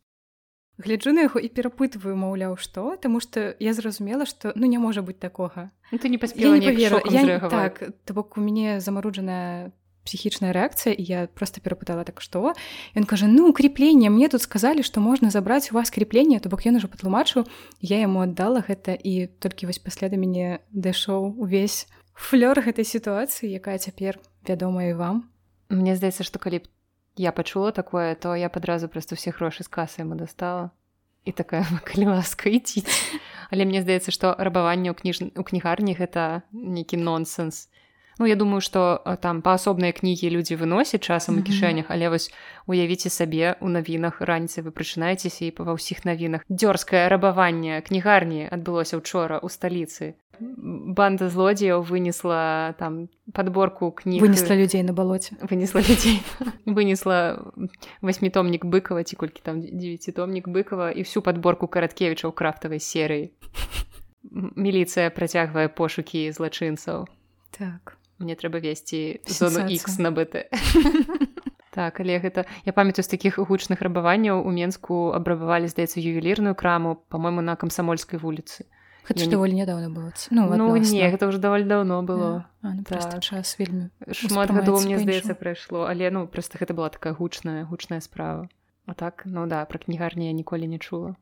[0.77, 5.01] Гляджу на яго і перапытваю, маўляў, што, Таму што я зразумела, што ну не можа
[5.01, 5.71] быць такога.
[5.89, 9.71] Ну, ты не паспела не паверу я, так, То бок у мяне замаруджаная
[10.07, 12.55] психічная рэакцыя і я просто перапытала так што
[12.95, 16.63] ён кажа ну укрепленне мне тут сказалі што можна забраць у вас крепленне то бок
[16.63, 17.43] ён ужо патлумачыў
[17.83, 23.53] я яму аддала гэта і толькі вось пасля да мяне дайшоў увесь флёр гэтай сітуацыі
[23.53, 24.17] якая цяпер
[24.47, 25.29] вядомая вам.
[25.69, 26.65] Мне здаецца што калі б
[27.15, 30.73] я пачула такое то я падразу проста ўсе грошы з касы яму дастала.
[31.27, 32.89] І такая калі ласка ідзіць
[33.53, 37.69] але мне здаецца што рабаванне ў кніж у кнігарні гэта нейкі нонсенс
[38.19, 42.31] Ну я думаю што там паасобныя кнігі людзі выносяць часам у кішэнях але вось
[42.65, 48.49] уявіце сабе у навінах раніцай вы прачынаецеся і па ва ўсіх навінах дзёрзкае рабаванне кнігарні
[48.49, 55.81] адбылося учора ў сталіцы банда злодзеяў вынесла там подборку кніг вынесла людзей на балоце вынесла
[55.85, 56.21] людзей
[56.65, 57.53] вынесла
[58.01, 63.29] восьмітомнік быкова ці колькі там девятитомнік быкова і всю подборку караткевіча ў крафтавай серыі
[64.33, 67.05] міліцыя працягвае пошукі злачынцаў
[67.53, 70.49] так мне трэба весці зону X на бт
[71.77, 76.97] так але гэта я памятаю з такіх гучных рабаванняў у менску абрабавалі здаецца ювелірную краму
[77.09, 78.65] по-мойму на камсамольскай вуліцы
[79.07, 80.11] Гэта ж даволі нядаўна было.
[80.35, 82.43] Ну, ну не гэта ўжо даволі даўно было.
[82.59, 83.23] А, ну, так.
[83.23, 88.03] час вельмі шмат гадоў мне здаецца прайшло але ну просто гэта была такая гучная гучная
[88.03, 88.51] справа.
[88.83, 91.15] А так ну да пра кнігарні я ніколі не чула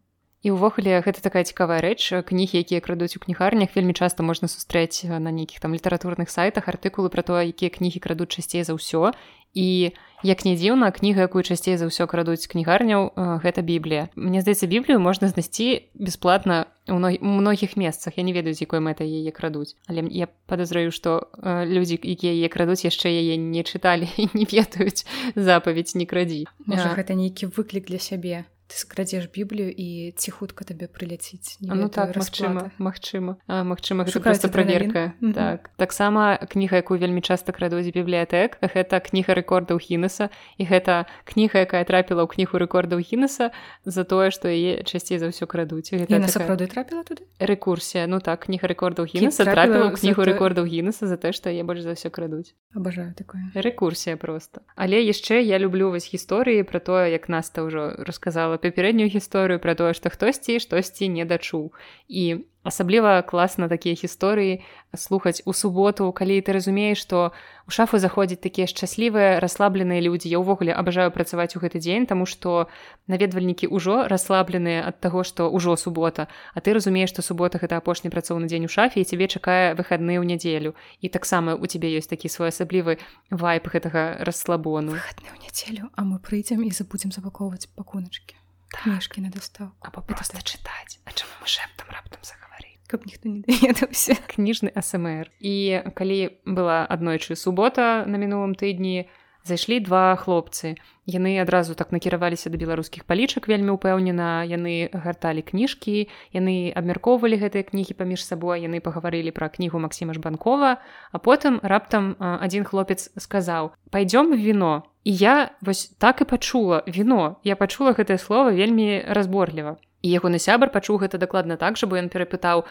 [0.46, 5.02] і ўвогуле гэта такая цікавая рэч кнігі якія крадуць у кнігарнях вельмі часта можна сустрэць
[5.10, 9.18] на нейкіх там літаратурных сайтах артыкулы пра тое якія кнігі крадуць часцей за ўсё.
[9.56, 13.10] І як не дзіўна кніга якую часцей за ўсё крадуць кнігарняў
[13.42, 14.14] гэта біблія.
[14.14, 18.20] Мне здаецца біблію можна знайсці бясплатна у многіх месцах.
[18.20, 19.74] Я не ведаю з якой мэтай яе крадуць.
[19.90, 25.10] Але я падазраю што людзі якія яе крадуць яшчэ яе не чыталі і не ведаюць.
[25.34, 30.90] Запаведь не крадзі гэта нейкі выклік для сябе ты скрадзеш біблію і ці хутка табе
[30.90, 35.70] прыляціць ну так магчыма Мачыма Мачыма просто праверка так.
[35.78, 41.86] Таксама кніга якую вельмі часта крадуць бібліятэк гэта кніга рэкордаў хінеса і гэта кніга якая
[41.86, 43.54] трапіла ў кнігу рэкордаў хінеса
[43.86, 45.94] за тое што яе часцей за ўсё крадуць.
[45.94, 47.30] Сапраўды трапіла туды?
[47.38, 51.62] Рэкурсія ну так кніга рэкордаў хінеса трапіла ў кнігу рэкордаў гінеса за тое што я
[51.62, 52.58] больш за ўсё крадуць.
[52.74, 53.46] Абажаю такое.
[53.54, 54.66] Рэкурсія просто.
[54.76, 59.60] Але яшчэ я люблю вось гісторыі пра тое як наста ўжо расказала рассказала папярэднюю гісторыю
[59.60, 61.74] пра тое што хтосьці штосьці не дачуў.
[62.08, 64.64] І асабліва класна такія гісторыі
[64.96, 67.32] слухаць у суботу калі ты разумееш што
[67.68, 70.30] у шафу заходзяць такія шчаслівыя расслабленыя людзі.
[70.30, 72.68] Я ўвогуле абажаю працаваць у гэты дзень таму што
[73.08, 76.28] наведвальнікі ўжо расслабленыя ад таго што ўжо субота.
[76.54, 80.18] А ты разумееш што субота гэта апошні працоўны дзень у шафе і цябе чакае выхадны
[80.18, 80.74] ў нядзелю.
[81.02, 82.98] І таксама у цябе ёсць такі своеасаблівы
[83.30, 84.98] вайп гэтага расслабону.
[84.98, 90.42] Выхадны ў нядзелю а мы прыйдзем і забудзем забакоўваць пакуначкі кніжкі на дастаў або проста
[90.42, 96.38] чытаць А чаму мы шэптам раптам загаварылі каб ніхто не даведаўся кніжны асмр і калі
[96.46, 99.10] была аднойчы субота на мінулым тыдні
[99.46, 100.76] зайшлі два хлопцы.
[101.06, 107.62] Яны адразу так накіраваліся да беларускіх палічак вельмі ўпэўнена яны гарталі кніжкі яны абмяркоўвалі гэтыя
[107.62, 113.78] кнігі паміж сабой яны пагаварылі пра кнігу Масіма жбанкова а потым раптам адзін хлопец сказаў
[113.94, 119.78] пойдём віно і я вось так і пачула віно я пачула гэтае слово вельмі разборліва.
[120.02, 122.66] Ягоны сябар пачуў гэта дакладна так жа бо ён перапытаў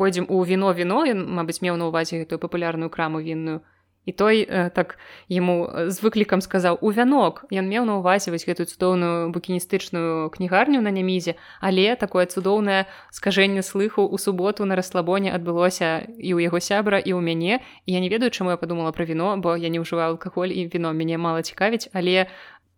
[0.00, 1.04] пойдзем у віно віно?
[1.04, 3.60] Ён мабыць меў на увазе гэтую папулярную краму вінную
[4.04, 8.44] і той э, так яму з выклікам сказаў у вянок ён меў на увазе вось
[8.44, 11.34] гэтую цудоўную букіністычную кнігарню на нямізе.
[11.60, 17.16] Але такое цудоўнае скажэнне слыху у суботу на расслабоне адбылося і ў яго сябра і
[17.16, 17.64] ў мяне.
[17.86, 20.68] І я не ведаю чаму я подумала пра віно бо я не ўжываю алкаголь і
[20.68, 21.88] віно мяне мала цікавіць.
[21.92, 22.28] Але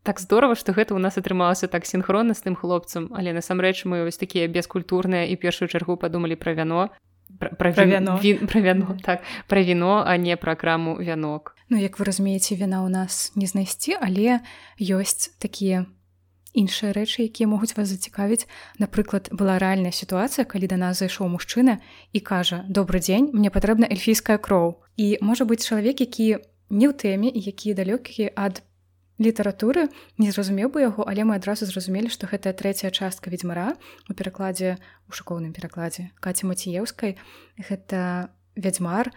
[0.07, 3.11] так здорово што гэта ў нас атрымалася так синхронна з тым хлопцам.
[3.11, 6.95] Але насамрэч мы вось такія бескультурныя і першую чаргу падумалі пра вяно
[7.39, 9.23] пра вяно пра вяно так.
[9.47, 13.99] Пра віно а не праграму вянок Ну як вы разумееце віна ў нас не знайсці
[14.01, 14.41] але
[14.79, 15.87] ёсць такія
[16.57, 18.49] іншыя рэчы якія могуць вас зацікавіць
[18.81, 21.79] напрыклад была рэальная сітуацыя калі да нас зайшоў мужчына
[22.17, 26.95] і кажа добрый дзень мне патрэбна эльфійская кроў і можа быць чалавек які не ў
[26.97, 28.65] тэме і якія далёкія ад
[29.19, 33.77] літаратуры не зразумеў бы яго але мы адразу зразумелі што гэтая трэцяя частка ведьзьмара
[34.11, 34.77] у перакладзе
[35.09, 37.17] у шыкоўным перакладзе каці маціеўскай
[37.57, 39.13] гэта вядзьмар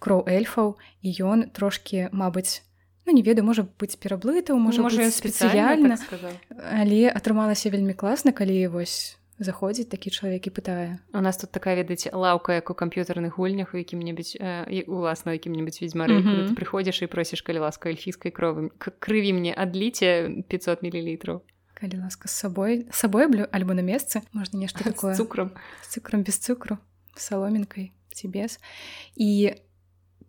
[0.00, 2.64] кроў эльфаў і ён трошки мабыць
[3.04, 6.32] ну не ведаю можа быць пераблытаў можа, можа спецыяльна так
[6.72, 10.88] але атрымалася вельмі класна калі вось заходзіць такі чалавек і пытае.
[11.12, 15.80] У нас тут такая ведаць лаўка як у камп'ютарных гульнях у якім-небудзь э, уласна якім-небудзь
[15.80, 16.54] ведьзьмары mm -hmm.
[16.56, 21.42] прыходзіш і просіш калі ласка эльфійскай кровы крыві мне адліце 500 мілілітраў
[21.74, 25.14] калі ласка з сабой сабой блю альбо на месцы можна нешта такое.
[25.14, 25.50] цукрам.
[25.82, 26.78] З цукрам без цукру
[27.16, 28.60] саломінкай ці без.
[29.16, 29.52] І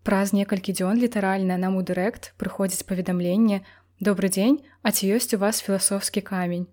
[0.03, 3.63] праз некалькі дзён літаральна нам у дырэкт прыходзіць паведамленне
[3.99, 6.67] добрый дзень а ці ёсць у вас філасофскі камень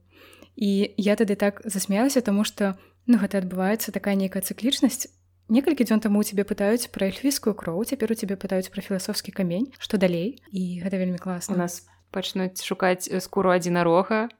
[0.56, 5.10] і я тады так засмялася тому что ну гэта адбываецца такая нейкая цыклічнасць
[5.48, 9.34] некалькі дзён таму у цябе пытаюць пра эльфійскую кроў цяпер у цябе пытаюць пра філасофскі
[9.34, 14.30] камень што далей і гэта вельмі класна у нас пачнуць шукаць скуру адзінарога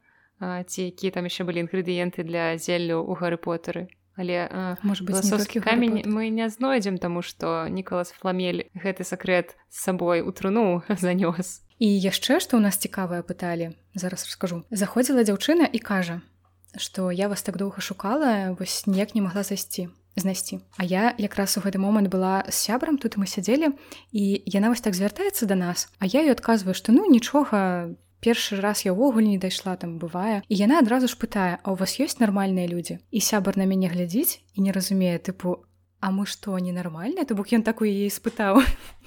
[0.40, 5.18] ці якія там яшчэ былі інгрэдыенты для зеллю ў гары потары але может быть
[5.60, 11.63] камень мы не знойдзем таму што нікалас фламель гэты сакрэт з сабой у труну занёс
[11.78, 14.62] і яшчэ што ў нас цікавае пыталі зараз раскажу.
[14.70, 16.20] Заходзіла дзяўчына і кажа
[16.76, 20.60] што я вас так доўга шукала вось ніяк не магла зайсці знайсці.
[20.76, 23.74] А я якраз у гэты момант была з сябрам тут мы сядзелі
[24.12, 28.60] і яна вось так звяртаецца да нас А я ёй адказваю што ну нічога першы
[28.60, 30.42] раз я ўвогуле не дайшла там бывае.
[30.48, 32.98] І яна адразу ж пытае а у вас ёсць нармальныя людзі?
[33.10, 35.66] І сябар на мяне глядзіць і не разумее тыпу
[36.00, 37.24] А мы што ненармальныя?
[37.24, 38.62] То бок ён так у яе спытаў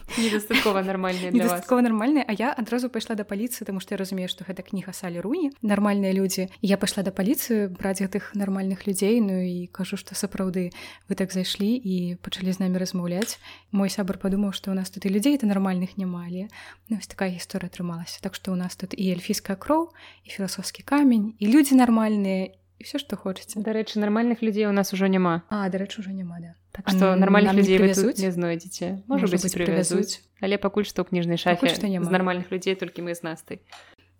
[0.17, 4.47] недастаткова нармальная недастаткова нармальная А я адразу пайшла да паліцыі тому што я разумею што
[4.47, 9.39] гэта кніга салі руні нармальныя людзі я пайшла да паліцыі браць гэтых нармальных людзей Ну
[9.43, 10.71] і кажу што сапраўды
[11.09, 13.39] вы так зайшлі і пачалі з намі размаўляць
[13.71, 16.47] мой сябар падумаў што у нас тут і людзей это нармальных нямалі
[16.89, 19.91] ну, такая гісторыя атрымалася так што у нас тут і эльфійская кроў
[20.23, 24.93] і філасофскі камень і людзі нармальныя і все што хочаце дарэчы нармальных людзей у нас
[24.93, 26.55] ужо няма а дарэчы ўжо няма да.
[26.71, 31.73] Так што нармальных людзей не знойдзеце можа быць прывязуць але пакуль што ў кніжнай шафе.
[31.73, 33.61] з нармальных людзей толькі мы з настай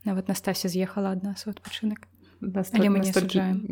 [0.06, 2.08] нават Настасья з'ехала ад нас у адпачынак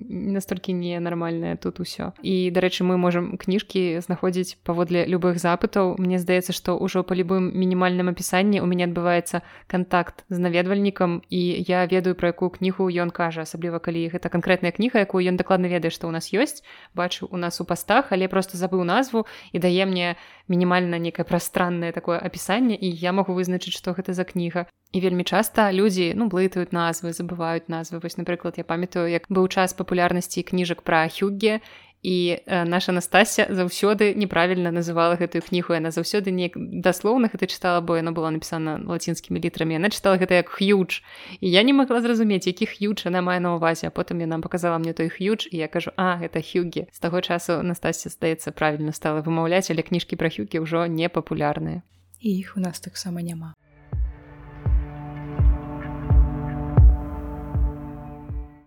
[0.10, 6.54] настолькі ненармальная тут усё і дарэчы мы можемм кніжкі знаходзіць паводле любых запытаў Мне здаецца
[6.54, 12.16] што ўжо па любым мінімальным апісанні у мяне адбываецца контакт з наведвальнікам і я ведаю
[12.16, 16.10] пра якую кнігу ён кажа асабліва калі гэта канкрэтная кніга якую ён дакладна ведае што
[16.10, 16.66] ў нас ёсць
[16.98, 20.16] бачу у нас у пастах але просто забыў назву і дае мне
[20.48, 25.28] мінімальна некае прастраннае такое апісанне і я магу вызначыць што гэта за кніга і вельмі
[25.28, 28.00] часта людзі ну блытаюць назвы забываюць назвы.
[28.00, 31.60] Вось напрыклад я памятаю як быў час папулярнасці кніжак пра хюгге
[32.00, 35.76] і наша Настасья заўсёды неправільна называла гэтую кнігу.
[35.76, 40.40] Яна заўсёды неяк даслоўна гэта чытала бо яна была напісана лацінскімі літрамі яна чытала гэта
[40.40, 41.04] як х'юдж
[41.44, 44.80] і я не магла зразумець які х'юдж яна мае на увазе а потым яна показала
[44.80, 48.96] мне той х'юдж і я кажу а гэта хюгі з таго часу Настасья здаецца правільна
[48.96, 51.84] стала вымаўляць але кніжкі пра хюкі ўжо не папулярныя
[52.24, 53.60] і іх у нас таксама няма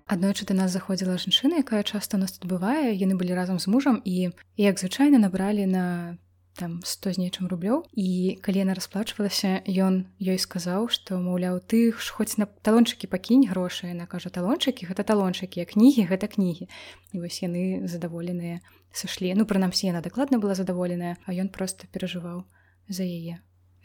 [0.09, 2.97] аднойчы да нас заходзіла жанчына якая часта нас тут бывае.
[2.97, 6.17] Яны былі разам з мужам і як звычайна набралі на
[6.59, 7.87] там 100 з нечым рублёў.
[7.95, 13.47] І калі яна расплачвалася ён ёй сказаў што маўляў ты ж хоць на талончыкі пакінь
[13.47, 14.89] грошы яна кажа талончыкі?
[14.89, 16.67] Гэта талончыкі кнігі гэта кнігі
[17.13, 19.37] і вось яны задаволеныя сышлі.
[19.39, 22.43] Ну прынамсі яна дакладна была задаволеная а ён просто перажываў
[22.89, 23.39] за яе.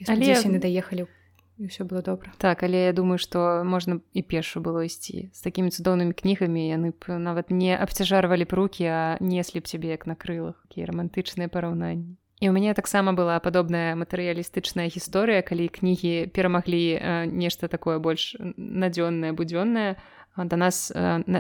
[0.07, 1.05] Але яны даехалі
[1.57, 5.41] і все было добра так але я думаю что можна і пешу было ісці з
[5.41, 10.07] такімі цудоўнымі кнігамі яны б нават не абцяжарвалі б руки а неслі б цябе як
[10.07, 16.33] на крылах якія романтычныя параўнанні і у мяне таксама была падобная матэрыялістычная гісторыя калі кнігі
[16.33, 16.99] перамаглі
[17.31, 19.95] нешта такое больш надзённае будзённае
[20.37, 20.91] да нас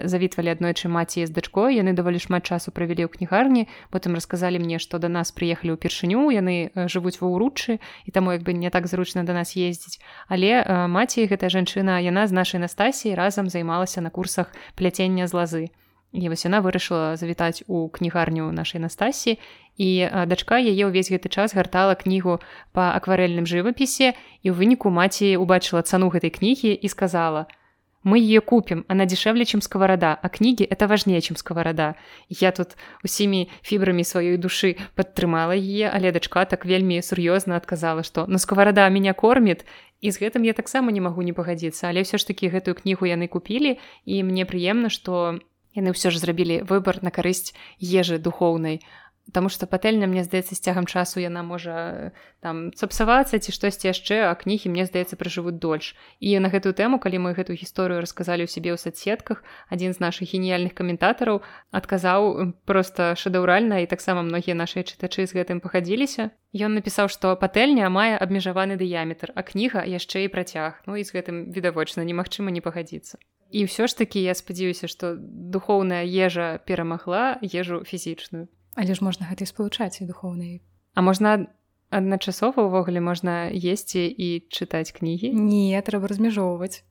[0.03, 4.77] завітвалі аднойчы маці з дачкой яны даволі шмат часу правялі ў кнігарні потым расказалі мне
[4.77, 8.85] што да нас прыехалі ўпершыню яны жывуць ва ўручы і таму як бы не так
[8.85, 9.97] зручна да нас ездзіць
[10.29, 15.65] але маці гэтая жанчына яна з нашай настасіі разам займалася на курсах пляцення з лазы
[16.13, 19.41] і вось яна вырашыла завітаць у кнігарню нашай настасі
[19.81, 22.37] і дачка яе ўвесь гэты час гартала кнігу
[22.77, 24.13] па акварэльным жывапісе
[24.45, 27.49] і ў выніку маці убачыла цану гэтай кнігі і сказала:
[28.03, 31.95] «мы ее купим, она дешевле, чем сковорода, а книги это важнее, чем сковорода.
[32.29, 38.25] Я тут усімі фібрамі сваёй душы падтрымала яе, але дачка так вельмі сур'ёзна адказала, што
[38.27, 39.65] ну сковорода меня кормит.
[40.01, 43.07] І з гэтым я таксама не магу не пагадзіцца, але ўсё ж такі гэтую кнігу
[43.07, 45.39] яны купілі і мне прыемна, што
[45.73, 48.83] яны ўсё ж зрабілі выбар на карысць ежы духоўнай,
[49.31, 52.11] Таму што патэльня мне здаецца з цягам часу яна можа
[52.43, 55.95] там цапсавацца ці штосьці яшчэ а кнігі мне здаецца пражывуць дольш.
[56.19, 60.03] І на гэтую тэму калі мы гэтую гісторыю расказалі ў сябе ў соцсетках адзін з
[60.03, 61.39] нашых геніяльных каментатараў
[61.71, 67.89] адказаў просто шэдаўральна і таксама многія нашыя чытачы з гэтым пахадзіліся Ён напісаў што патэльня
[67.89, 70.83] мае абмежаваны дыяметр а кніга яшчэ і працяг.
[70.85, 73.17] Ну і з гэтым відавочна немагчыма не пагадзіцца.
[73.49, 79.29] І ўсё ж такі я спадзяюся што духоўная ежа перамагла ежу фізічную Але ж можна
[79.29, 80.61] гэта спалучаць і духоўнай.
[80.93, 81.47] А можна
[81.93, 85.29] адначасова ўвогуле можна есці і чытаць кнігі?
[85.33, 86.81] Не, трэба размяжоўваць.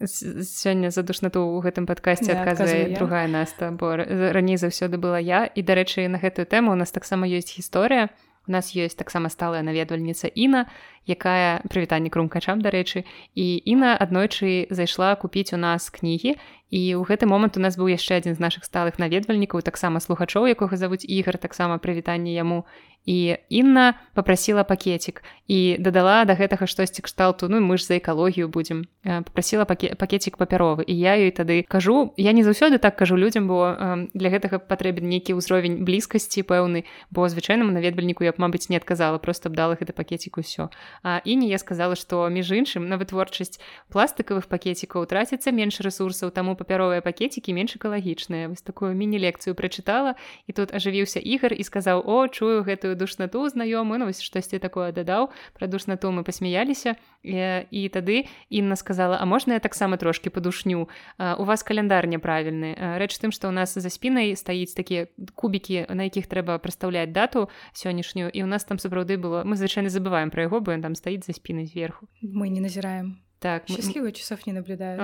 [0.00, 5.60] Сёння за душнату ў гэтым падкасці адказвае другая наста, бо раней заўсёды была я і
[5.60, 8.08] дарэчы, на гэтую тэму у нас таксама ёсць гісторыя.
[8.48, 10.64] У нас ёсць таксама сталая наведвальніца Іна,
[11.04, 13.04] якая прывітанне крумкачам дарэчы
[13.36, 16.40] і Іна аднойчы зайшла купіць у нас кнігі
[16.70, 20.46] і ў гэты момант у нас быў яшчэ адзін з нашых сталых наведвальнікаў таксама слухачоў
[20.46, 22.64] якога завуць ігр таксама прывітанне яму.
[23.06, 27.48] І Інна попрасила пакетик і дадала да гэтага штосьці кшталту.
[27.48, 28.84] Ну мы ж за экалогію будзем.
[29.02, 30.84] Попрасила пакетик папяровы.
[30.84, 35.08] І я ёй тады кажу я не заўсёды так кажу людзям бо для гэтага патрэбен
[35.08, 39.96] нейкі ўзровень блізкасці пэўны бо звычайнаму наведвальніку я б мабыць не адказала просто абдала гэта
[39.96, 40.68] пакетик усё
[41.02, 43.58] а і не я сказала што між іншым на вытворчасць
[43.88, 48.52] пластикавых пакетикаў траціцца менш ресурсаў таму папяровыя пакетики менш экалагічныя.
[48.52, 53.96] Вось такую міні-лекцыю прачытала і тут ажывіўся ігар і сказаў о чую гэтую душнату знаёмы
[53.96, 57.00] ну вось штосьці такое дадаў пра душнату мы пасмяяліся.
[57.24, 60.88] І, і тады Інна сказала а можна я таксама трошки падушню?
[61.16, 62.76] У вас каляндар няправільны.
[63.00, 67.48] Рэч тым што ў нас за спінай стаіць такія кубікі на якіх трэба прадстаўляць дату
[67.72, 70.94] сённяшнюю і у нас там сапраўды было мы звычайна забываем пра яго бо ён там
[70.94, 75.00] стаіць за спінай зверху мы не назіраем так счастливых часов не наблюдаю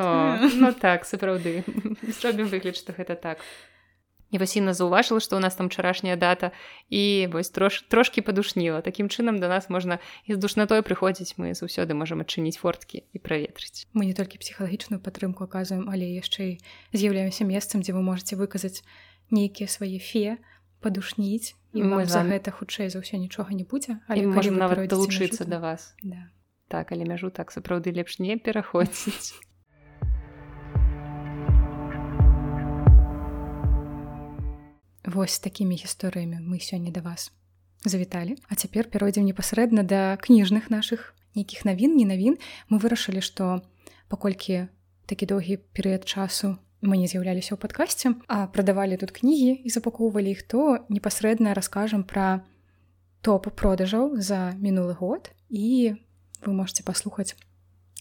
[0.60, 1.64] ну так сапраўды
[2.20, 3.40] зробім выгляд што гэта так.
[4.30, 6.52] І васіна заўважыла што ў нас там учарашняя дата
[6.92, 11.56] і вось трош трошки падушніла такім чынам да нас можна і з душнатой прыходзіць мы
[11.56, 16.60] заўсёды можам адчыніць форткі і праветрыць мы не толькі псіхалагічную падтрымку аказваем але яшчэ і
[16.92, 18.84] з'яўляемся месцам дзе вы можете выказаць
[19.30, 20.42] нейкія свае фе
[20.84, 25.48] падушніць і мы за гэта хутчэй за ўсё нічога не будзе але можем нават далучыцца
[25.48, 25.94] да вас.
[26.02, 26.28] Да.
[26.68, 29.34] Так але мяжу так сапраўды лепш не пераходзіць
[35.06, 37.30] Вось такімі гісторыямі мы сёння да вас
[37.86, 38.34] завіталі.
[38.50, 42.42] А цяпер перайдзем непасрэдна да кніжных нашых нейкіх навін не навін.
[42.66, 43.62] Мы вырашылі, што
[44.10, 44.66] паколькі
[45.06, 50.34] такі доўгі перыяд часу мы не з'яўляліся ў падкасці, а прадавалі тут кнігі і запакоўвалі
[50.34, 52.42] іх, то непасрэдна раскажам пра
[53.22, 55.94] топ продажаў за мінулы год і
[56.44, 57.36] вы можете паслухаць,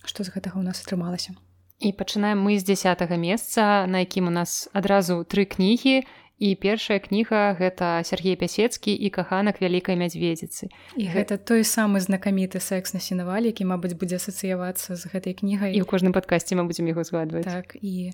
[0.04, 1.36] што з гэтага ў нас атрымалася.
[1.80, 6.08] І пачынаем мы з десятга месца, на якім у нас адразу тры кнігі,
[6.40, 10.68] і першая кніга гэта Сергей пясецкі і каханак вялікай мядзведзіцы.
[11.00, 15.72] І гэта той самы знакаміты секс на сенавалі які мабыць будзе асацыявацца з гэтай кнігай.
[15.76, 17.48] І ў кожным падкасці мы будзем яго згадваць.
[17.48, 18.12] Так і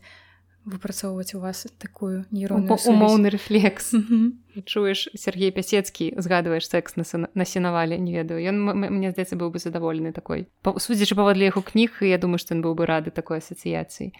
[0.66, 3.94] выпрацоўваць у вас такую нейронную умоўны рэфлекс
[4.66, 8.44] чуеш Сергей пясецкі згадваеш секс на сенавалі не ведаю.
[8.44, 10.48] Ён мне здаецца быў бы задаволены такой.
[10.62, 14.14] Судзячы паводле яго кніг я думаю што ён быў бы рады такой асацыяцыі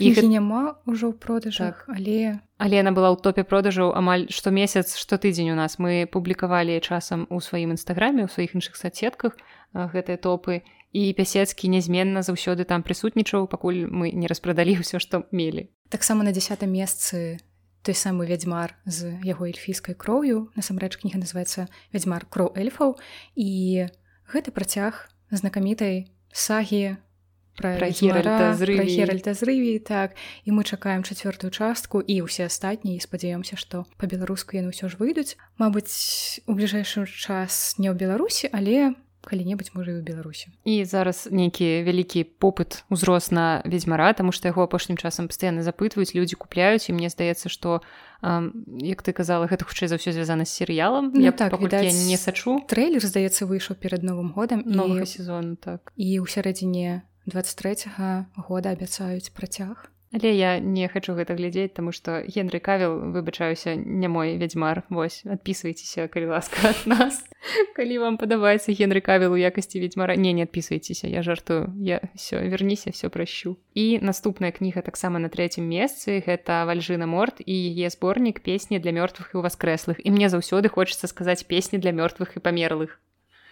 [0.00, 1.96] іх няма ўжо ў продажах так.
[1.96, 5.78] але але яна была ў топе продажаў амаль штомесяц штотыдзень у нас.
[5.80, 9.36] Мы публікавалі часам у сваім нстаграме у сваіх іншых сацетках
[9.72, 10.60] гэтыя топы.
[10.92, 16.32] І пясецкі нязменна заўсёды там прысутнічаў пакуль мы не распрадалі ўсё што мелі таксама на
[16.32, 17.38] десятым месцы
[17.86, 20.50] той самы вядзьмар з яго эльфійскай кроўю.
[20.58, 22.98] Насамрэч кніга называется вядзьмар кроў эльфаў
[23.38, 23.86] і
[24.26, 26.98] гэты працяг знакамітай сагі
[28.90, 29.78] геральта зрыві.
[29.78, 30.18] Так.
[30.44, 35.38] І мы чакаем чацвёртую частку і ўсе астатнія спадзяёмся што па-беларуску яны ўсё ж выйдуць.
[35.56, 40.54] Мабыць у бліжэйшым час не ў беларусі але калі-небудзь можа і ў беларусі.
[40.62, 46.14] І зараз нейкі вялікі попыт узрос на ведзьмара таму што яго апошнім часам пастаянна запытваюць
[46.14, 47.82] людзі купляюць і мне здаецца што
[48.22, 51.12] як ты казала гэта хутчэй за ўсё звязана з серыялам.
[51.12, 52.62] Ну, я так відаць, я не сачу.
[52.64, 55.92] трэйлер здаецца выйшаў перад новым годам новага сезону так.
[55.98, 59.90] і ў сярэдзіне 23 года абяцаюць працяг.
[60.16, 64.88] Але я не хачу гэта глядзець, таму што Генры кавел выбачаюся не мой вядзьмар.
[64.88, 67.20] Вось адпісвайцеся калі ласка ад нас.
[67.76, 71.68] Калі вам падабаецца генры кавел у якасці ведьмара не не адпісвайцеся я жартую.
[71.76, 73.60] Я все верніся все пращу.
[73.74, 76.24] І наступная кніга таксама на третьем месцы.
[76.24, 80.72] Гэта вальжына морт і яе зборнік песні для мёртвых і у васкрэслых і мне заўсёды
[80.72, 82.96] хочется сказаць песні для мёртвых і памерлых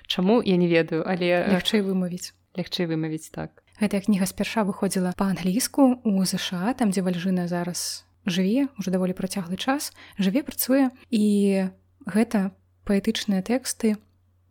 [0.09, 2.33] Чаму я не ведаю але лягчэй вымавіць.
[2.57, 8.69] Лягчэй вымавіць так гэтая кніга спярша выходзіла па-англійску у ЗША там дзе вальжына зараз жыве
[8.79, 10.91] уже даволі працяглы час жыве працуе.
[11.11, 11.71] І
[12.07, 12.53] гэта
[12.89, 13.97] паэтычныя тэксты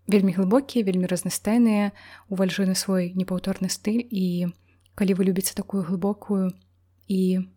[0.07, 1.91] вельмі глыбокія вельмі разнастайныя.
[2.29, 4.03] У вальжыны свой непаўторны стыль.
[4.03, 4.53] І
[4.95, 6.53] калі вы любіце такую глыбокую
[7.07, 7.49] і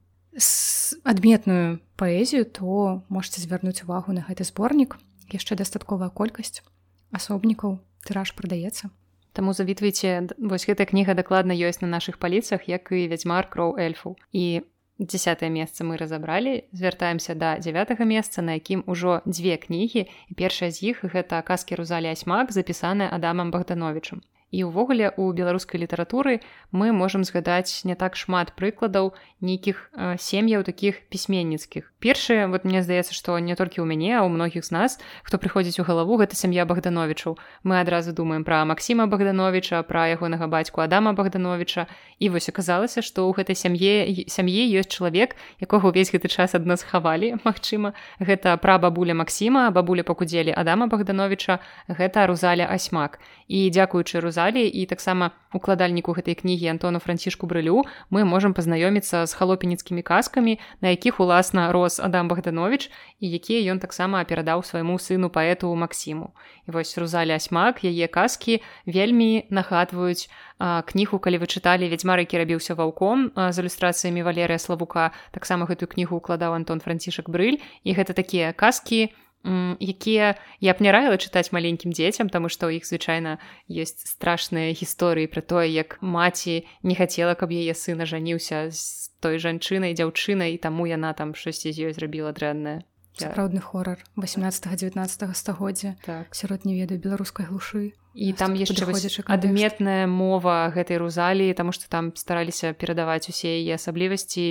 [1.05, 4.97] адметную паэзію то можете звярнуць увагу на гэты зборнік.
[5.33, 6.63] Яшчэ дастатковая колькасць
[7.11, 8.95] асобнікаў тыраж прадаецца
[9.37, 14.17] Таму завітвайце вось гэтая кніга дакладна ёсць на нашых паліцах як і вядзьмар кроў эльфу
[14.33, 14.65] і
[14.99, 16.65] десятое месца мы разабралі.
[16.73, 20.09] Звяртаемся да девятага месца на якім ужо дзве кнігі
[20.41, 24.25] першая з іх гэта казкі рузалі асьмак запісаная адамам богдановичам
[24.57, 26.41] і ўвогуле у беларускай літаратуры
[26.77, 29.13] мы можам згадаць не так шмат прыкладаў
[29.43, 31.93] нейкіх сем'яў такіх пісьменніцкіх.
[32.01, 35.41] Першае вот мне здаецца што не толькі ў мяне а ў многіх з нас хто
[35.43, 40.87] прыходзіць у галаву гэта сям'я богдановичаў мы адразу думаем пра Масіма богдановича пра ягонага бацьку
[40.87, 41.91] адама богдановича
[42.23, 46.65] і вось аказалася што ў гэтай сям'е сям'і ёсць чалавек якога ўвесь гэты час ад
[46.71, 51.59] нас хавалі Мачыма гэта пра бабуля Масіма бабуля пакудзелі адама богдановича
[51.91, 53.21] гэта рузаля асьмак.
[53.47, 59.27] І дзякуючы руза залі і таксама укладальніку гэтай кнігі Антону францішку брылю мы можам пазнаёміцца
[59.27, 62.91] з халопеніцкімі казкамі на якіх уласна рос Адам богданович
[63.21, 66.33] і якія ён таксама перадаў свайму сыну паэту Масіму
[66.69, 72.75] і вось рузалі асьмак яе казкі вельмі нагадваюць кнігу калі вы чыталі вядзьмар які рабіўся
[72.75, 75.13] ваўком з ілюстрацыямі валерыя славука.
[75.31, 77.61] Таксама гэтую кнігу укладаў Антон францішак брыль.
[77.85, 82.67] І гэта такія казкі на якія я б не раіла чытаць маленькім дзецям таму што
[82.67, 83.39] ў іх звычайна
[83.71, 89.39] ёсць страшныя гісторыі пра тое як маці не хацела каб яе сына жаніўся з той
[89.39, 92.83] жанчынай дзяўчынай таму яна там штосьці з ёй зрабіла дрэннае.
[93.17, 96.35] Сапраўдны хорар 18-19 стагоддзя так.
[96.35, 97.97] сярод не ведаю беларускай глушы.
[98.13, 104.45] І там яшчэ адметная мова гэтай рузаліі таму што там стараліся перадаваць усе яе асаблівасці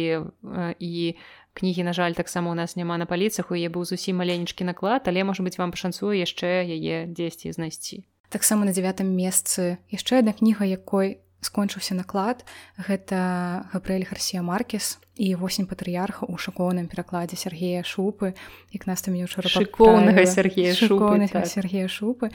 [0.82, 1.16] і
[1.56, 5.08] кнігі на жаль таксама у нас няма на паліцах у яе быў зусім маленечкі наклад
[5.08, 8.04] але можа быть вам пашанцуе яшчэ яе дзесьці знайсці.
[8.30, 12.44] Таксама на девятым месцы яшчэ адна кніга якой скончыўся наклад.
[12.78, 18.34] Гэта габрэль гарсія маркес і восень патрыярха ў шакоўным перакладзе Сергея шупы.
[18.74, 21.46] Як нас там учора шыкоўнага Сергея шупы, так.
[21.46, 22.34] Сергея шупы.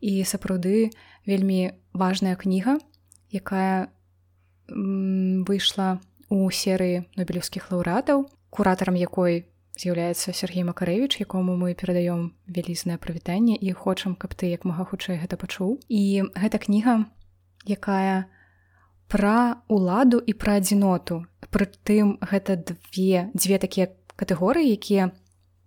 [0.00, 0.90] І сапраўды
[1.28, 2.80] вельмі важная кніга
[3.30, 3.92] якая
[4.66, 6.00] выйшла
[6.32, 13.72] у серыі нобелевскіх лаўратаў куратарам якой з'яўляецца Сергей Макарэвіч, якому мы перадаём вялізнае прывітанне і
[13.72, 15.80] хочам, каб ты як мага хутчэй гэта пачуў.
[15.88, 17.04] І гэта кніга,
[17.68, 18.26] якая
[19.08, 21.28] пра уладу і пра адзіноту.
[21.52, 25.12] Прытым гэта две, дзве такія катэгорыі, якія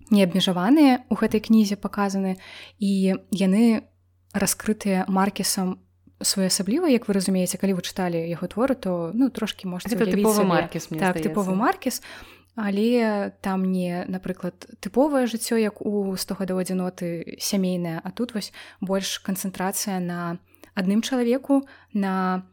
[0.10, 2.42] не абмежаваныя ў гэтай кнізе паказаны
[2.82, 3.86] і яны
[4.34, 5.78] раскрытыя маркесам
[6.22, 10.90] своеасабліва як вы разумееце калі вы чыталі яго творы то ну трошки можете тыповы маркес
[10.92, 12.02] так тыповы маркес
[12.60, 18.52] але там не напрыклад тыповае жыццё як у 100 гадоў адзіноты сямейная а тут вось
[18.82, 20.40] больш канцэнтрацыя на
[20.76, 22.44] адным чалавеку на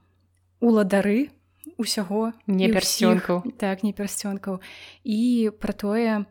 [0.61, 1.31] уладары
[1.77, 4.61] усяго не персёнкаў так не персцёнкаў.
[5.05, 6.25] І пра тое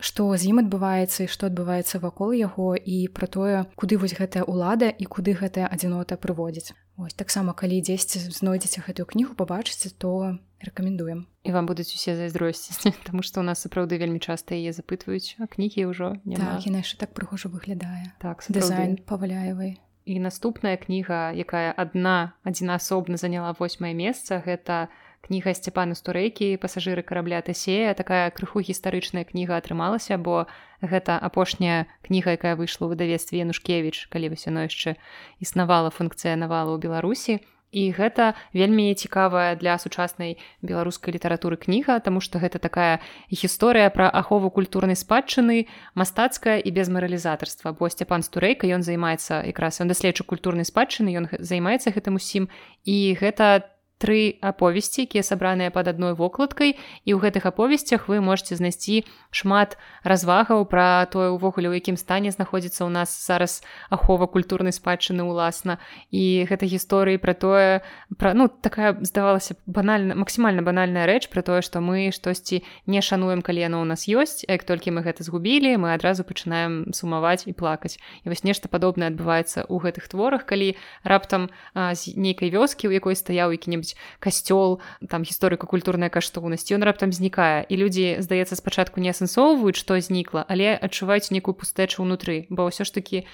[0.00, 4.48] што з ім адбываецца і што адбываецца вакол яго і пра тое куды вось гэтая
[4.48, 10.36] ўлада і куды гэтая адзінота прыводзіць Вось таксама калі дзесьці знойдзеце гэтую кнігу пабачыце то
[10.60, 11.24] рэкамендуем.
[11.48, 15.48] І вам будуць усе зайздросці Таму што у нас сапраўды вельмі часта яе запытваюць а
[15.48, 18.12] кнігі ўжо так, яна яшчэ так прыгожа выглядае.
[18.20, 24.92] Так дызайн паваляевай і наступная кніга якая адна адзінасобна заняла восьмае месца гэта
[25.26, 30.46] кніга сцяпана стурэйкі пасажыры карабля тасея такая крыху гістарычная кніга атрымалася бо
[30.80, 34.96] гэта апошняя кніга якая выйшла ў выдавецтве янушкевич калі вось яно яшчэ
[35.38, 37.40] існавала функцыянавала ў беларусі.
[37.70, 42.98] І гэта вельмі цікавая для сучаснай беларускай літаратуры кніга тому что гэта такая
[43.30, 47.70] гісторыя пра ахову культурнай спадчыны мастацкая і без маралізатарства.
[47.70, 52.50] Бо сцяпан стурэйка ён займаецца якраз ён даследчы культурнай спадчыны ён займаецца гэтым усім.
[52.82, 56.74] І гэта там тры аповесці якія сабраныя пад адной вокладкай
[57.04, 62.32] і ў гэтых аповесцях вы можете знайсці шмат развагаў пра тое увогуле у якім стане
[62.32, 63.60] знаходзіцца ў нас зараз
[63.92, 65.76] ахова культурнай спадчыны ўласна
[66.08, 67.84] і гэта гісторыі пра тое
[68.16, 73.44] пра ну такая здавалася банальна максімальна банальная рэч пра тое што мы штосьці не шануем
[73.44, 77.52] калі яно ў нас ёсць як толькі мы гэта згубілі мы адразу пачынаем сумаваць і
[77.52, 77.98] плакаць.
[78.24, 83.18] І вось нешта падобнае адбываецца ў гэтых творах калі раптам з нейкай вёскі у якой
[83.18, 89.10] стаяў які-небудзь ёсць касцёл там гісторыка-культурная каштоўнасць ён раптам знікае і людзі здаецца спачатку не
[89.10, 92.46] асэнсоўваюць што знікла але адчуваюць нейкую пустэчу ўнутры.
[92.50, 93.26] Бо ўсё ж такі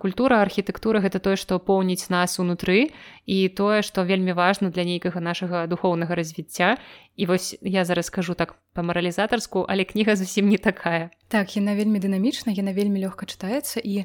[0.00, 2.90] культура архітэктура гэта тое што поўніць нас унутры
[3.26, 6.78] і тое што вельмі важна для нейкага нашага духоўнага развіцця.
[7.16, 11.10] І вось я зараз скажу так па маралізатарску але кніга зусім не такая.
[11.28, 14.04] Так яна вельмі дынамічна яна вельмі лёгка чытаецца і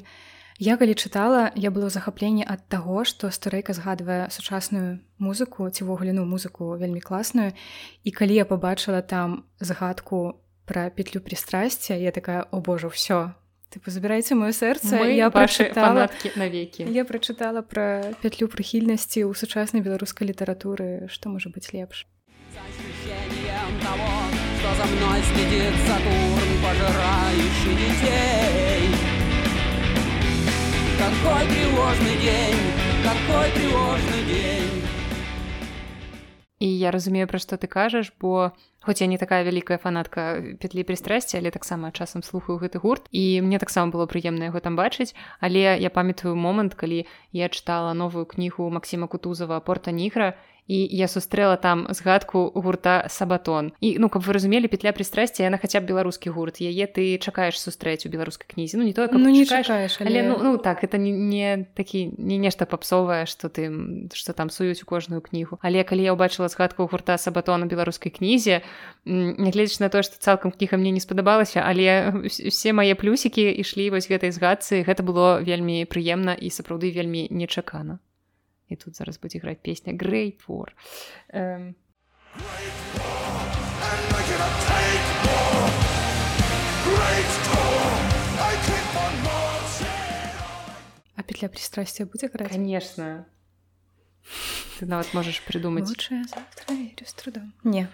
[0.58, 6.22] Я калі чытала, я было захапленне ад таго, што старэйка згадвае сучасную музыку ці вугліну
[6.22, 7.58] музыку вельмі класную.
[8.06, 13.34] І калі я пабачыла там загадку пра петлю прыстрасця, я такая о божа ўсё.
[13.74, 16.06] Тыпу забірайце маё сэрца я прачытала
[16.38, 16.86] навекі.
[16.86, 22.06] Я прачытала пра петлю прыхільнасці ў сучаснай беларускай літаратуры, што можа быць лепш.
[24.74, 28.63] За мной следит Сатурн, пожирающий детей
[30.98, 32.60] какой тревожный день
[33.04, 34.82] какой тревожный день.
[36.58, 40.86] І я разумею пра што ты кажаш бо хоць я не такая вялікая фанатка петлі
[40.86, 45.12] прыстрасці але таксама часам слухаю гэты гурт і мне таксама было прыемна яго там бачыць.
[45.40, 51.08] Але я памятаю момант калі я чытала новую кнігу Масіма кутузова порта нігра і я
[51.08, 55.88] сустрэла там згадку гурта сабатон і ну каб вы разумелі петля прыстрасці яна хаця б
[55.92, 58.80] беларускі гурт яе ты чакаеш сустрэць у беларускай кнізе.
[58.80, 62.16] Ну не тое ну, не чакаеш але, але ну, ну так это не, не такі
[62.16, 63.68] не нешта папсовае што ты
[64.14, 65.60] што там суюць у кожную кнігу.
[65.60, 68.62] Але калі я ўбачыла згадку гурта сабатона беларускай кнізе
[69.04, 74.08] нягледзяч на то што цалкам кніга мне не спадабалася але все мае плюсікі ішлі вось
[74.08, 78.00] гэтай згадцы гэта было вельмі прыемна і сапраўды вельмі нечакана
[78.74, 80.74] і тут зараз будзе граць песня Great War.
[81.30, 81.74] Um...
[91.16, 93.26] А петля пристрастия будзе граць конечно.
[94.78, 95.86] Ты нават можаш прыдумаць
[97.62, 97.86] не.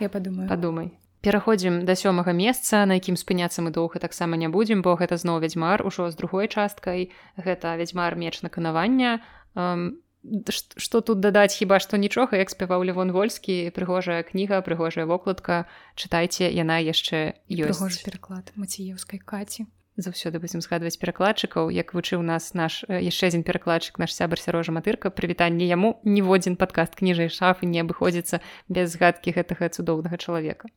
[0.00, 0.48] Я подумаю.
[0.48, 0.90] Подумай.
[1.20, 5.44] Пераходзім да сёмага месца на якім спыняцца мы доўга таксама не будзем бо гэта зноў
[5.44, 7.12] вядзьмар ужо з другой часткай.
[7.36, 8.16] Гэта вядзьмар.
[8.16, 9.20] Меч наканавання
[9.54, 15.64] что тут дадаць хіба што нічога як спяваў левон вольскі прыгожая кніга прыгожая вокладка
[15.96, 18.04] чытайце яна яшчэ ёсць.
[18.04, 19.66] пераклад маціеўскай каці.
[19.96, 21.68] Заўсёды будзем згадваць перакладчыкаў.
[21.68, 26.00] Як вучыў нас наш яшчэ адзін перакладчык наш сябар сярожа матырка прывітанне яму.
[26.04, 30.72] Ніводзін падкаст кніжай шафы не абыходзіцца без згадкі гэтага цудоўнага чалавека.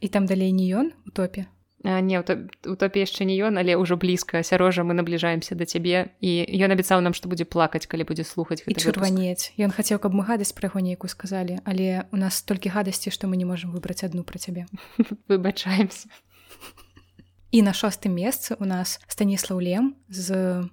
[0.00, 1.46] І там далей не ён у топе
[1.84, 6.30] не у топе яшчэ не ён але ўжо блізка сярожа мы набліжаемся да цябе і
[6.62, 10.54] ён абяцаў нам што будзе плакаць калі будзе слухаць чырванець ён хацеў каб мы гадасць
[10.54, 14.22] пра яго нейкую сказалі але у нас толькі гадасці што мы не можемм выбраць адну
[14.22, 14.66] пра цябе
[15.28, 16.08] выбачаемся.
[17.52, 20.64] І на шостым месцы у нас станіслаў лем з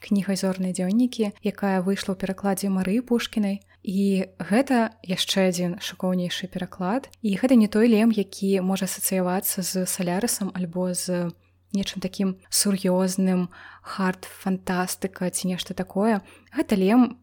[0.00, 7.08] кнігай зорныя дзённікі якая выйшла ў перакладзе мары пушкінай і гэта яшчэ адзін шыкоўнейшы пераклад.
[7.22, 11.32] І гэта не той лем які можа асацыявацца з салярысам альбо з
[11.72, 13.48] нечым такім сур'ёзным
[13.82, 16.20] хард фантастыка ці нешта такое.
[16.52, 17.20] Гэта лем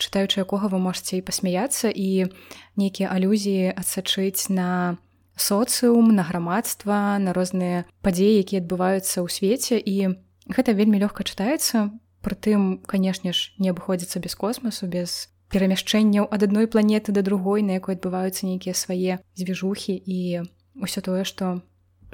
[0.00, 2.32] чытаючы якога вы можете і пасмяяцца і
[2.80, 4.96] нейкія алюзіі адсачыць на
[5.36, 9.76] соцыум на грамадства на розныя падзеі якія адбываюцца ў свеце.
[9.76, 10.16] І
[10.48, 11.92] гэта вельмі лёгка чытаецца.
[12.20, 17.76] Прытым канешне ж не абыходзіцца без космасу без перамяшчэнняў ад адной планеты да другой на
[17.78, 20.46] якой адбываюцца нейкія свае звяжухі і
[20.78, 21.60] ўсё тое што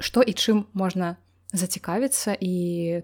[0.01, 1.15] што і чым можна
[1.53, 2.53] зацікавіцца і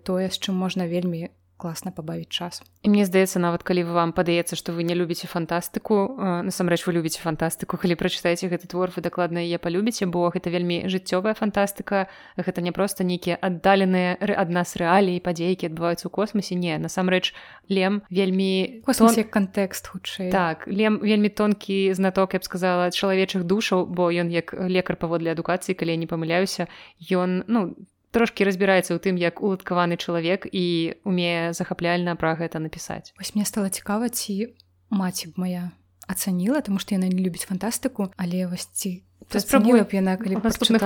[0.03, 1.29] тое з чым можна вельмі
[1.63, 2.59] класна пабавіць час.
[2.83, 7.23] І мне здаецца нават калі вам падаецца што вы не любіце фантастыку насамрэч вы любіце
[7.23, 12.59] фантастыку калі прачытаеце гэты твор вы дакладна яе палюбіце бо гэта вельмі жыццёвая фантастыка гэта
[12.59, 17.31] не проста нейкія аддаленыя ад нас рэаліі падзейкі адбываюцца ў космосе не насамрэч
[17.71, 20.35] лем вельмі космос як кантэкст хутчэй.
[20.35, 25.31] Так лем вельмі тонкі знаток я б сказала чалавечых душаў бо ён як лекар паводле
[25.31, 26.67] адукацыі калі я не памыляюся
[27.07, 27.71] ён ну
[28.13, 33.11] трошки разбіраецца ў тым як уладкаваны чалавек і умее захапляльна пра гэта напісаць.
[33.17, 34.53] Вось мне стала цікава ці
[34.93, 35.73] маці б моя
[36.07, 39.01] ацаніла тому што яна не любіць фантастыку але вось ці
[39.39, 40.83] спрабую б яна калі наступных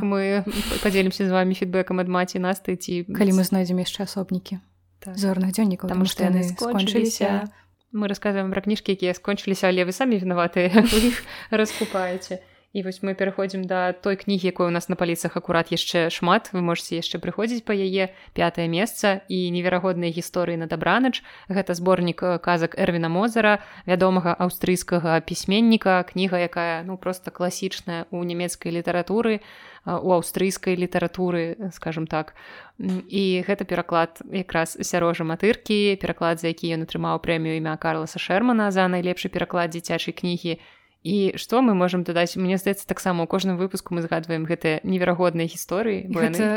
[0.00, 0.46] мы
[0.82, 4.62] подзелімся з вами фідбэкам ад маці насты ці калі мы знойдзем яшчэ асобнікі
[5.02, 5.18] так.
[5.18, 7.50] зорных дзённікаў там што яны скончыліся.
[7.90, 12.38] мы расказваем пра кніжкі якія скончыліся але вы самі вінаватыя іх раскупаеце
[12.72, 16.54] І вось мы пераходзім да той кнігі, якой у нас на паліцах акурат яшчэ шмат.
[16.54, 21.26] Вы можете яшчэ прыходзіць па яе пятае месца і неверагодныя гісторыі на дабранач.
[21.50, 23.58] Гэта зборнік э, казак Эрвіна Мозара,
[23.90, 29.42] вядомага аўстрыйскага пісьменніка, кніга, якая ну проста класічная ў нямецкай літаратуры,
[29.82, 32.38] у аўстрыйскай літаратуры, скажем так.
[32.78, 38.70] І гэта пераклад якраз сярожа матыркі, пераклад, за які ён атрымаў прэмію імя Карласа Шермана
[38.70, 40.62] за найлепшы пераклад дзіцячай кнігі
[41.02, 45.48] і што мы можемм дадаць мне здаецца таксама у кожным выпуску мы згадваем гэтыя неверагодныя
[45.48, 46.04] гісторыі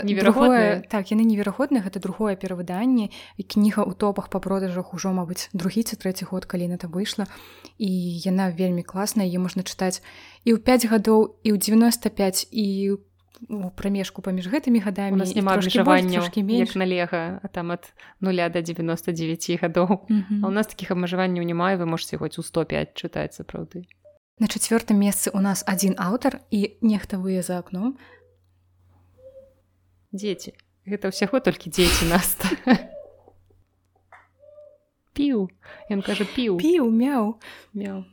[0.03, 0.83] неверагодныя.
[0.91, 3.07] так яны неверагодныя гэта другое перавыданне.
[3.39, 6.91] І кніга ў топах па продажах ужо мабыць другі ці трэці год калі на это
[6.91, 7.23] выйшла.
[7.79, 7.87] І
[8.19, 10.03] яна вельмі класная е можна чытаць
[10.43, 12.99] і ў 5 гадоў і ў 95 і
[13.47, 15.23] у прамежку паміж гэтымі гадамі.
[15.23, 16.27] Няма абмежаванняў
[16.75, 20.03] налега а там ад 0 до 99 гадоў.
[20.11, 20.39] Mm -hmm.
[20.43, 23.87] а у нас такіх абмежаванняў не мае вы можете хоць у 105 чытаць сапраўды
[24.39, 27.97] На чацвёртым месцы у нас адзін аўтар і нехта вые за акном.
[30.09, 30.57] Дзеці,
[30.89, 32.37] гэта ўсяго толькі дзеці нас.
[35.13, 35.49] Піў
[35.93, 37.37] Ён кажа піў піў мяў
[37.77, 38.05] мяў.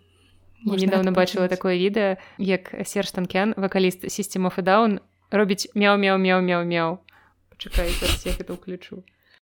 [0.65, 5.01] Я недавно бачыла такое відэа, як Серж Танкян, вакаліст сістемов і даун
[5.33, 7.01] робіць мяў мяў мяў мяў мяў.
[7.49, 9.01] Пачакай, я гэта ўключу.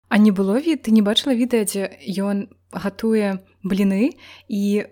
[0.08, 1.82] А не было від ты не бачыла відэа дзе
[2.22, 4.14] ён гатуе бліны
[4.46, 4.86] і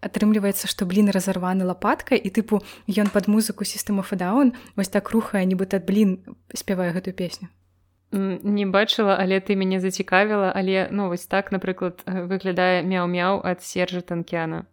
[0.00, 5.44] атрымліваецца што блін разарваны лапаткай і тыпу ён пад музыку сістэму фадаун вось так рухае
[5.44, 6.18] нібыта блін
[6.54, 7.48] спявае гэтую песню.
[8.10, 14.00] Не бачыла але ты мяне зацікавіла але ну вось так напрыклад выглядае мяу-мяу ад сержа
[14.00, 14.64] танкяна.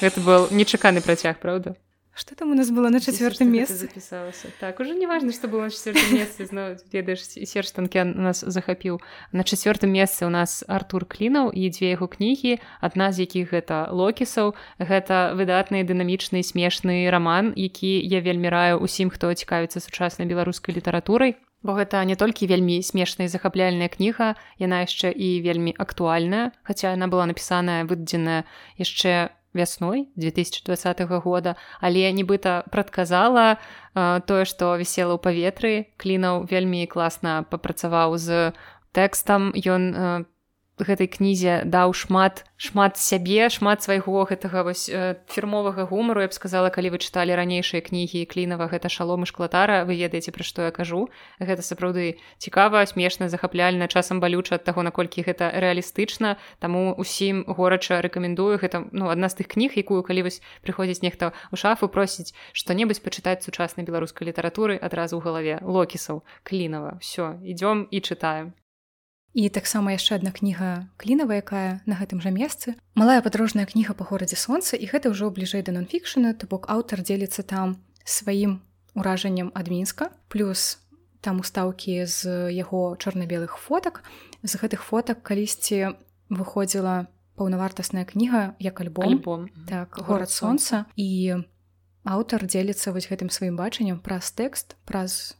[0.00, 1.76] Гэта был нечаканы працяг правда
[2.16, 3.74] что там у нас было на четвертом месте?
[3.74, 6.48] записалася так уже не важно что было на четвертом месте
[6.92, 9.00] ведаеш серж танкен нас захапіў
[9.32, 13.92] на четвертом месцы у нас артур клінаў і дзве яго кнігі адна з якіх гэта
[13.92, 20.74] локісаў гэта выдатны дынамічны смешны роман які я вельмі раю усім хто цікавіцца сучаснай беларускай
[20.74, 21.36] літаратурай.
[21.62, 27.08] Бо гэта не толькі вельмі смешная захапляльная кніга яна яшчэ і вельмі актуальная хаця яна
[27.12, 28.44] была напісаная выдадзеная
[28.78, 33.56] яшчэ вясной 2020 года але нібыта прадказала
[33.96, 35.74] тое што вісела ў паветры.
[35.96, 38.52] Клінаў вельмі класна папрацаваў з
[38.92, 39.56] тэкстам.
[39.56, 40.28] Ён
[40.76, 46.20] гэтай кнізе даў шмат шмат сябе шмат свайго гэтага вось э, фірмовага гумару.
[46.20, 50.32] Я б сказала калі вы чыталі ранейшыя кнігі клінава гэта шалом і шклатара вы ведаеце
[50.36, 51.08] пра што я кажу.
[51.40, 56.36] Гэта сапраўды цікава смешна захапляльна часам балюча ад таго наколькі гэта рэалістычна.
[56.60, 58.60] Таму усім горача рэкамендую.
[58.60, 63.00] Гэта ну адна з тых кніг якую калі вось прыходзіць нехта у шафу просіць што-небудзь
[63.00, 67.00] пачытаць сучаснай беларускай літаратуры адразу ў галаве локісаў клінава.
[67.00, 68.52] Все ідём і чытаем
[69.36, 72.72] І таксама яшчэ адна кніга клінава, якая на гэтым жа месцы.
[72.96, 77.04] Малая падрожная кніга па горадзе сонца і гэта ўжо бліжэй да нонфікшана, то бок аўтар
[77.04, 78.64] дзеліцца там сваім
[78.96, 80.80] уражаннем ад мінска, плюс
[81.20, 84.00] там устаўкі з яго чорна-белых фотак.
[84.40, 86.00] З гэтых фотак калісьці
[86.32, 91.44] выходзіла паўнавартасная кніга як альбом альбом так горад сонца і
[92.08, 95.36] аўтар дзеліцца вось гэтым сваім бачаннем праз тэкст праз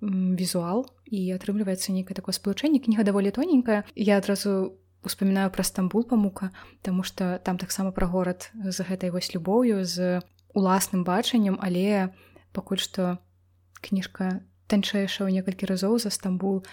[0.00, 3.84] візуал і атрымліваецца нейкае такое спалучэнне кніга даволі тоненькая.
[3.94, 6.50] Я адразу успамінаю пра стамбул памука
[6.82, 10.22] Таму что там таксама пра горад з гэтай вось любоўю з
[10.54, 12.14] уласным бачаннем але
[12.52, 13.18] пакуль што
[13.80, 16.66] кніжка танчэйша ў некалькі разоў за стамбул.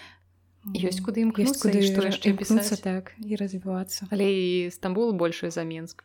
[0.66, 6.02] Ёсць куды імкнуцца, куды яшчэ так і развівацца але і стамбул больше за менск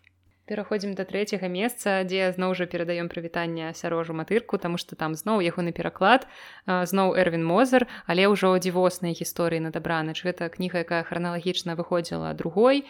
[0.52, 5.40] пераходзім да трэцяга месца дзе зноў жа перадаём прывітанне сярожу матырку таму што там зноў
[5.40, 6.28] ягоны пераклад
[6.68, 12.84] зноў эрвин мозер але ўжо дзівоснай гісторыі на дабранач гэта кніга якая храналагічна выходзіла другой.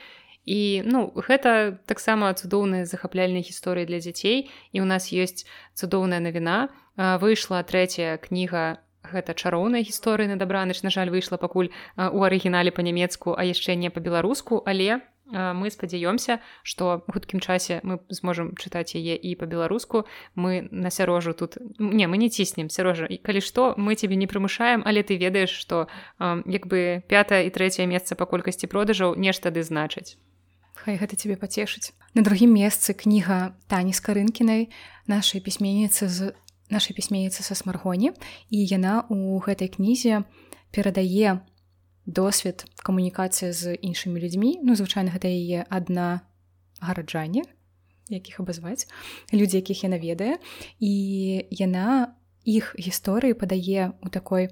[0.45, 5.45] І ну гэта таксама цудоўная захапляльная гісторыя для дзяцей і у нас ёсць
[5.77, 12.25] цудоўная навіна выйшла трэцяя кніга гэта чароўная гісторыя на дабранач на жаль выйшла пакуль у
[12.25, 18.95] арыгінале па-нямецку а яшчэ не па-беларуску але мы спадзяёмся што хуткім часе мы зможам чытаць
[18.95, 20.05] яе і па-беларуску
[20.35, 24.27] мы на сярожу тут не мы не ціснем сярожа і калі што мы цябе не
[24.27, 25.87] прымушаем але ты ведаеш што
[26.45, 30.17] як бы пятое і трэцяе месца па колькасці продажаў нешта ды значыць?
[30.75, 34.69] Хай гэта тебе пацешыць на другім месцы кніга тані з карынкінай
[35.07, 36.33] нашай пісьменніцы з
[36.71, 38.15] нашай пісьменніцы са смаргоні.
[38.49, 40.23] І яна у гэтай кнізе
[40.71, 41.43] перадае
[42.05, 44.59] досвед камунікацыя з іншымі людзьмі.
[44.63, 46.21] Ну звычайна гэта яе адна
[46.81, 47.45] гараджане
[48.11, 48.87] якіх абазваць
[49.31, 50.37] людзі якіх яна ведае.
[50.79, 54.49] І яна іх гісторыі падае у такой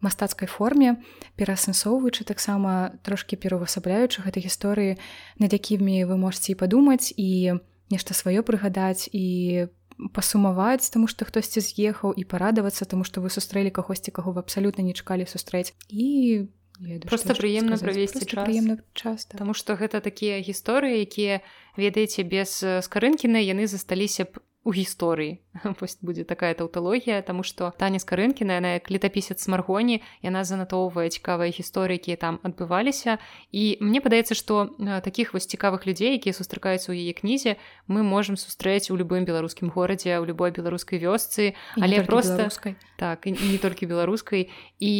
[0.00, 1.00] мастацкай форме
[1.36, 4.96] пераасэнсоўваючы таксама трошки перавасабляючы гэтай гісторыі
[5.38, 7.60] над якімі вы можете і падумаць і
[7.92, 9.68] нешта сваё прыгадаць і
[10.16, 14.80] пасумаваць таму што хтосьці з'ехаў і парадавацца таму што вы сустрэлі кагосьці каго вы абсалютна
[14.80, 15.76] не чакалі сустрэць.
[15.88, 16.48] І
[16.80, 18.48] ведаю, просто прыемна правесці час.
[18.48, 19.36] прыемна часто.
[19.36, 21.40] Таму што гэта такія гісторыі якія
[21.76, 25.40] ведаеце без скарынкіны яны засталіся б у гісторыі
[25.78, 31.50] пусть будзе такая таўталогія тому что таня скарынкіна яна як летапісец смаргоні яна занатоўвае цікавыя
[31.50, 33.18] гісторыі якія там адбываліся
[33.52, 34.70] і мне падаецца что
[35.02, 39.70] таких вось цікавых людзей якія сустракаюцца ў яе кнізе мы можемм сустрэць у любым беларускім
[39.74, 42.76] горадзе ў любой беларускай вёсцы але просто беларускай.
[42.96, 44.94] так і не толькі беларускай і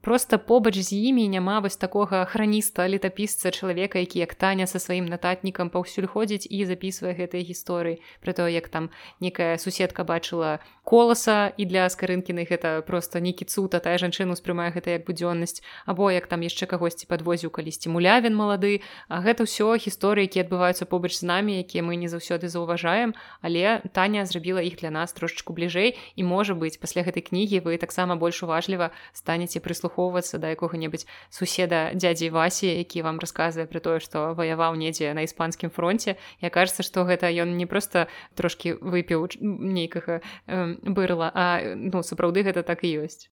[0.00, 5.06] просто побач з імі няма вось такога храніста летапісца чалавека які як таня са сваім
[5.06, 8.00] нататнікам паўсюль ходзіць і записывае гэтыя гісторыі.
[8.20, 13.78] Про то як там некая суседка бачыла коласа і для скарынкіных гэта просто нейкі цуд
[13.78, 15.62] а тая жанчына успрымае гэта як будзённасць.
[15.86, 18.82] Або як там яшчэ кагосьці падвозіў калісьці мулявін малады.
[19.06, 23.14] А гэта ўсё гісторыі які адбываюцца побач з намі якія мы не заўсёды заўважаем.
[23.40, 25.94] Але таня зрабіла іх для нас трошечку бліжэй.
[26.18, 31.94] І можа быць пасля гэтай кнігі вы таксама больш уважліва станеце прыслухоўвацца да якога-небудзь суседа
[31.94, 36.82] дядзі васі які вам расказвае пра тое што ваяваў недзе на іспанскім фронте я кажется
[36.82, 39.30] што гэта ён не просто трошки выпіў
[39.70, 43.30] нейкага э, бырла а ну сапраўды гэта так і ёсць.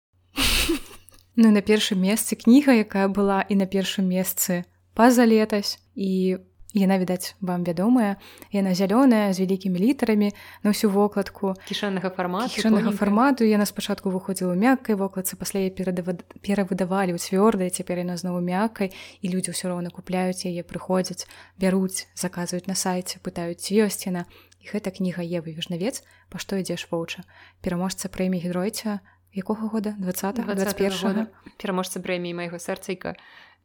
[1.39, 4.67] Ну на першым месцы кніга якая была і на першым месцы
[4.99, 5.79] па-за летась.
[5.95, 6.39] І
[6.75, 8.17] яна відаць вам вядомая.
[8.53, 10.33] Яна зялёная з вялікімі літарамі
[10.63, 11.55] на ўсю вокладку.
[11.65, 13.45] Кішаннага фармату кішанага фармату.
[13.45, 18.93] Яна спачатку выходзіла ў мяккай вокладцы пасля я перавыдавалі ў цвёрдай цяпер яна знову мяккай.
[19.23, 21.25] І людзі ўсё роўна купляюць яе прыходзяць
[21.57, 24.29] бяруць заказваюць на сайце пытаюць ёсць яна
[24.59, 27.25] і гэта кніга евы вежнавец па што ідзеш воўча?
[27.63, 29.01] пераможца прэміі гедройця
[29.35, 29.95] якога года?
[29.99, 31.29] 20 21
[31.59, 33.15] пераможца прэміі майго сэрцайка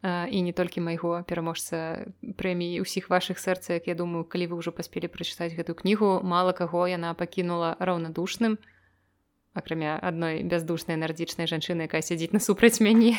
[0.03, 2.03] і не толькі майго пераможца
[2.35, 6.51] прэміі ўсіх вашых сэрца як я думаю калі вы ўжо паспелі прачытаць гэту кнігу мала
[6.51, 8.59] каго яна пакінула раўнадушным
[9.53, 13.17] акрамя адной бяздушнай энергічнай жанчыны якая сядзіць насупраць мяне.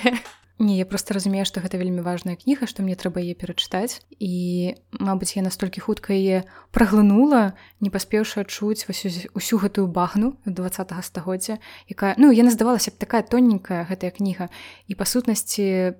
[0.58, 4.06] Не я просто разумею што гэта вельмі важная кніга што мне трэба яе перачытаць.
[4.22, 11.58] І мабыць я настолькі хутка яе праглынула не паспеўшы адчуць усю гэтую багну два стагоддзя
[11.90, 14.46] якая ну яна здавалася б такая тоненькая гэтая кніга.
[14.86, 15.98] І па сутнасці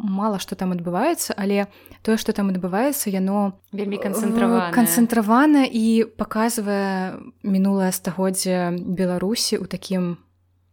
[0.00, 1.68] мала што там адбываецца але
[2.02, 10.16] тое што там адбываецца яно вельмі канцэнтравана канцэнтравана і паказвае мінулае стагоддзя беларусі ў такім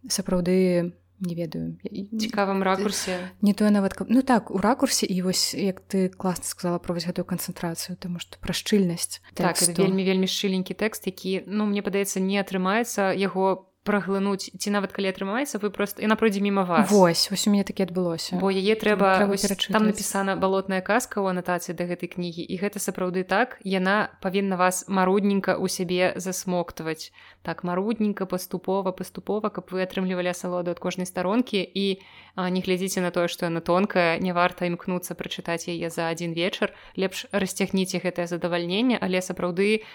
[0.07, 1.77] сапраўды не ведаю
[2.13, 3.17] цікавым ракурсе.
[3.41, 7.05] Не тое нават ну так у ракурсе і вось як ты класна сказала про вось
[7.09, 12.21] гэтую канцэнтрацыю тому што пра шчыльнасць так, вельмі вельмі шчыленькі тэкст які ну мне падаецца
[12.21, 16.91] не атрымаецца яго праглынуць ці нават калі атрымаецца вы просто яна пройдзе міма вас.
[16.91, 18.35] Вось вось у мяне такі адбылося.
[18.35, 19.31] Бо яе трэба
[19.71, 24.59] там напісана балотная казка ў анатацыі да гэтай кнігі і гэта сапраўды так яна павінна
[24.59, 27.15] вас марудненька ў сябе засмоктваць.
[27.47, 32.03] Так марудненька паступова паступова каб вы атрымлівалі асалоду ад кожнай старонкі і
[32.35, 36.75] не глядзіце на тое што яна тонкая не варта імкнуцца прачытаць яе за адзін вечар.
[36.99, 39.87] Лепш расцягніце гэтае задавальненне але сапраўды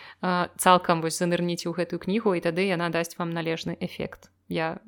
[0.57, 4.79] цалкам вось занырніце ў гэтую кнігу і тады яна дасць вам належны эфект я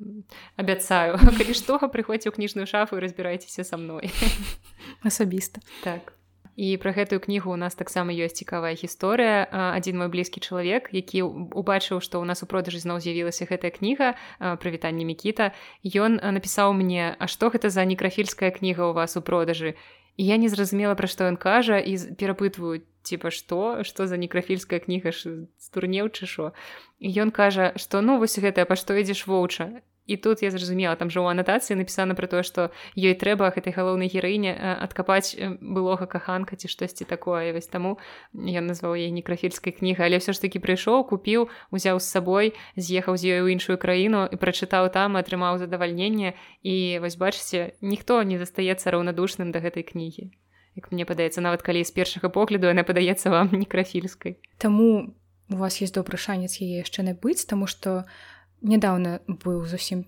[0.55, 4.13] абяцаю калі што прыходзьце ў кніжную шафу і разбірайцеся са мной.
[5.09, 6.13] Асабіста так.
[6.55, 9.43] І пра гэтую кнігу у нас таксама ёсць цікавая гісторыя.
[9.51, 14.15] Адзін мой блізкі чалавек які убачыў што ў нас у продажы зноў з'явілася гэтая кніга
[14.39, 15.51] прывітанне мікіта
[15.83, 19.75] ён напісаў мне А што гэта за некрафільская кніга ў вас у продажы
[20.17, 24.79] і я не зразумела пра што ён кажа і перапытваю типа што што за некрафільская
[24.79, 26.51] кніга ж стурнеў чы шо
[26.99, 29.69] ён кажа што ну вось гэтая па што ідзеш воўча
[30.05, 33.73] і тут я зразумела там жа у анатацыі напісана пра тое што ёй трэба гэтай
[33.73, 37.53] галоўнай гераіне адкапаць былога каханка ці штосьці такое.
[37.53, 37.97] Вось таму
[38.33, 43.17] я назваў яе некрафільскай кніга але ўсё ж такі прыйшоў купіў узяў з сабой з'ехаў
[43.17, 48.37] з ёй у іншую краіну і прачытаў там атрымаў задавальненне і вось бачыце ніхто не
[48.37, 50.29] застаецца раўнадушным да гэтай кнігі
[50.75, 55.15] як мне падаецца нават калі з першага погляду яна падаецца вам некрафільскай Таму
[55.49, 58.34] у вас есть добры шанец яе яшчэ набыць таму што у
[58.65, 60.05] нядаўна быў зусім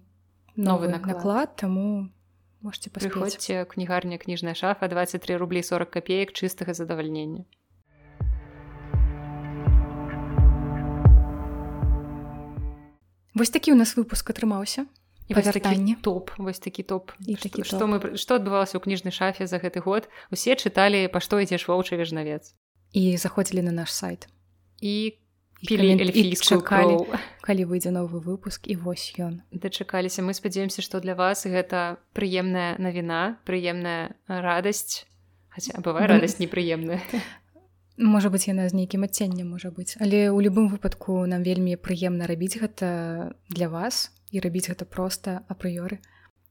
[0.58, 2.10] новы наклад, наклад таму
[2.66, 7.46] можете прыходзьце кнігарня кніжная шафа 23 рублі 40 копеек чыстага задавальнення
[13.38, 14.90] Вось такі у нас выпуск атрымаўся.
[15.30, 15.96] Павяртанне.
[16.02, 17.12] топ вось такі топ.
[17.22, 20.10] І такі што мы што адбывалася ў кніжнай шафе за гэты год?
[20.34, 22.58] Усе чыталі па што ідзеш воўчы вежнавец
[22.98, 24.26] і заходзілі на наш сайт.
[24.82, 25.20] І
[26.46, 26.98] чакалі
[27.42, 32.78] калі выйдзе новы выпуск і вось ён дачакаліся мы спадзяемся што для вас гэта прыемная
[32.78, 35.08] навіна прыемная радасць
[35.50, 37.02] хаця бывае радасць непрыемная
[37.98, 42.30] можа быць яна з нейкім адценнем можа быць але ў любым выпадку нам вельмі прыемна
[42.30, 45.98] рабіць гэта для вас і рабіць гэта проста апрыёры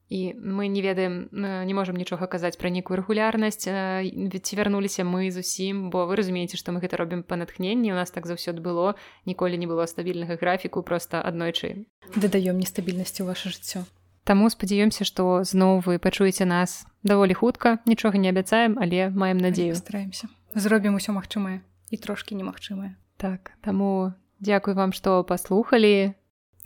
[0.09, 5.89] і мы не ведаем не можемм нічога казаць пра нейкую рэгулярнасць ці вярнуліся мы зусім
[5.91, 8.95] бо вы разумееце што мы гэта робім па натхненні у нас так заўсёды было.
[9.25, 11.85] Ніколі не было стабільнага графіку просто аднойчы
[12.15, 13.83] дадаём нестабільнасці ў ваше жыццё
[14.23, 19.75] Таму спадзяёмся што зноў вы пачуеце нас даволі хутка нічога не абяцаем але маем надзею
[19.75, 21.59] стараемся зробім усё магчымае
[21.91, 22.95] і трошки немагчымае.
[23.17, 26.15] Так таму дзякуй вам што паслухалі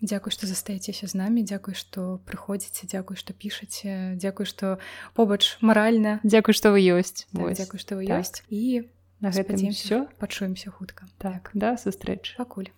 [0.02, 4.82] Дзякуй, што застаецеся з намі, дзякуй, што прыходзіце, дзякуй, што пішаце, дзякуй, што
[5.14, 6.18] побач маральна.
[6.26, 7.30] Дзякуй, што вы ёсць.
[7.30, 8.26] Так, дзякуй, што вы так.
[8.26, 8.90] ёсць і
[9.22, 11.06] на гэтым ўсё пачуемся хутка.
[11.22, 12.74] Так да сустрэч пакуль.